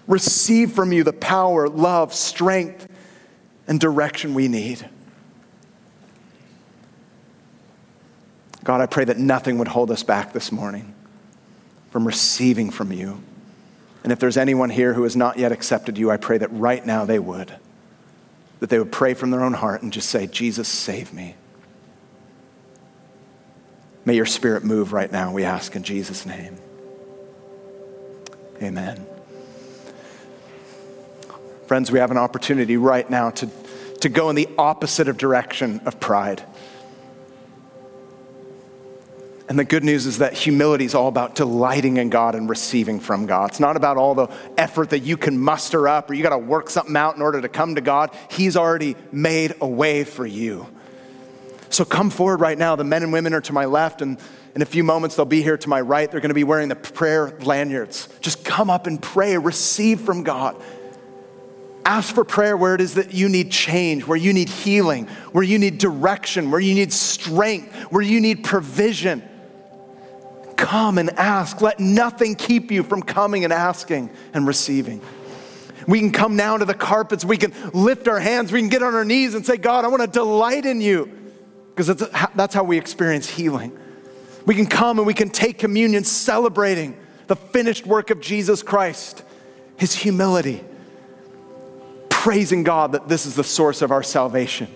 [0.08, 2.88] Receive from you the power, love, strength,
[3.68, 4.88] and direction we need.
[8.64, 10.94] God, I pray that nothing would hold us back this morning
[11.92, 13.22] from receiving from you.
[14.04, 16.86] And if there's anyone here who has not yet accepted you, I pray that right
[16.86, 17.54] now they would.
[18.60, 21.36] That they would pray from their own heart and just say, Jesus, save me.
[24.06, 26.58] May your spirit move right now, we ask in Jesus' name.
[28.62, 29.06] Amen.
[31.74, 33.50] Friends, we have an opportunity right now to,
[34.02, 36.44] to go in the opposite of direction of pride.
[39.50, 43.00] And the good news is that humility is all about delighting in God and receiving
[43.00, 43.50] from God.
[43.50, 46.38] It's not about all the effort that you can muster up or you got to
[46.38, 48.16] work something out in order to come to God.
[48.30, 50.68] He's already made a way for you.
[51.72, 52.76] So come forward right now.
[52.76, 54.20] The men and women are to my left, and
[54.54, 56.12] in a few moments they'll be here to my right.
[56.12, 58.10] They're going to be wearing the prayer lanyards.
[58.22, 60.56] Just come up and pray, receive from God.
[61.86, 65.44] Ask for prayer where it is that you need change, where you need healing, where
[65.44, 69.22] you need direction, where you need strength, where you need provision.
[70.56, 71.62] Come and ask.
[71.62, 75.02] Let nothing keep you from coming and asking and receiving.
[75.86, 77.26] We can come now to the carpets.
[77.26, 78.54] We can lift our hands.
[78.54, 81.12] We can get on our knees and say, God, I want to delight in you.
[81.76, 81.88] Because
[82.36, 83.78] that's how we experience healing.
[84.46, 89.24] We can come and we can take communion celebrating the finished work of Jesus Christ,
[89.78, 90.64] his humility,
[92.24, 94.70] praising God that this is the source of our salvation.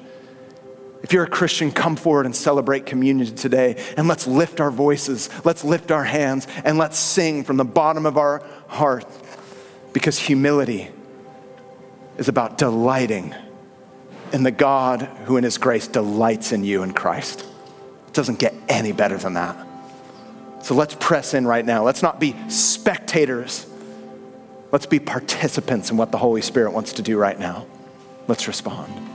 [1.02, 3.82] If you're a Christian, come forward and celebrate communion today.
[3.96, 8.06] And let's lift our voices, let's lift our hands, and let's sing from the bottom
[8.06, 9.06] of our heart.
[9.94, 10.90] Because humility
[12.18, 13.34] is about delighting
[14.34, 17.46] in the God who, in His grace, delights in you in Christ.
[18.08, 19.56] It doesn't get any better than that.
[20.64, 21.86] So let's press in right now.
[21.86, 23.66] Let's not be spectators.
[24.72, 27.66] Let's be participants in what the Holy Spirit wants to do right now.
[28.28, 29.07] Let's respond.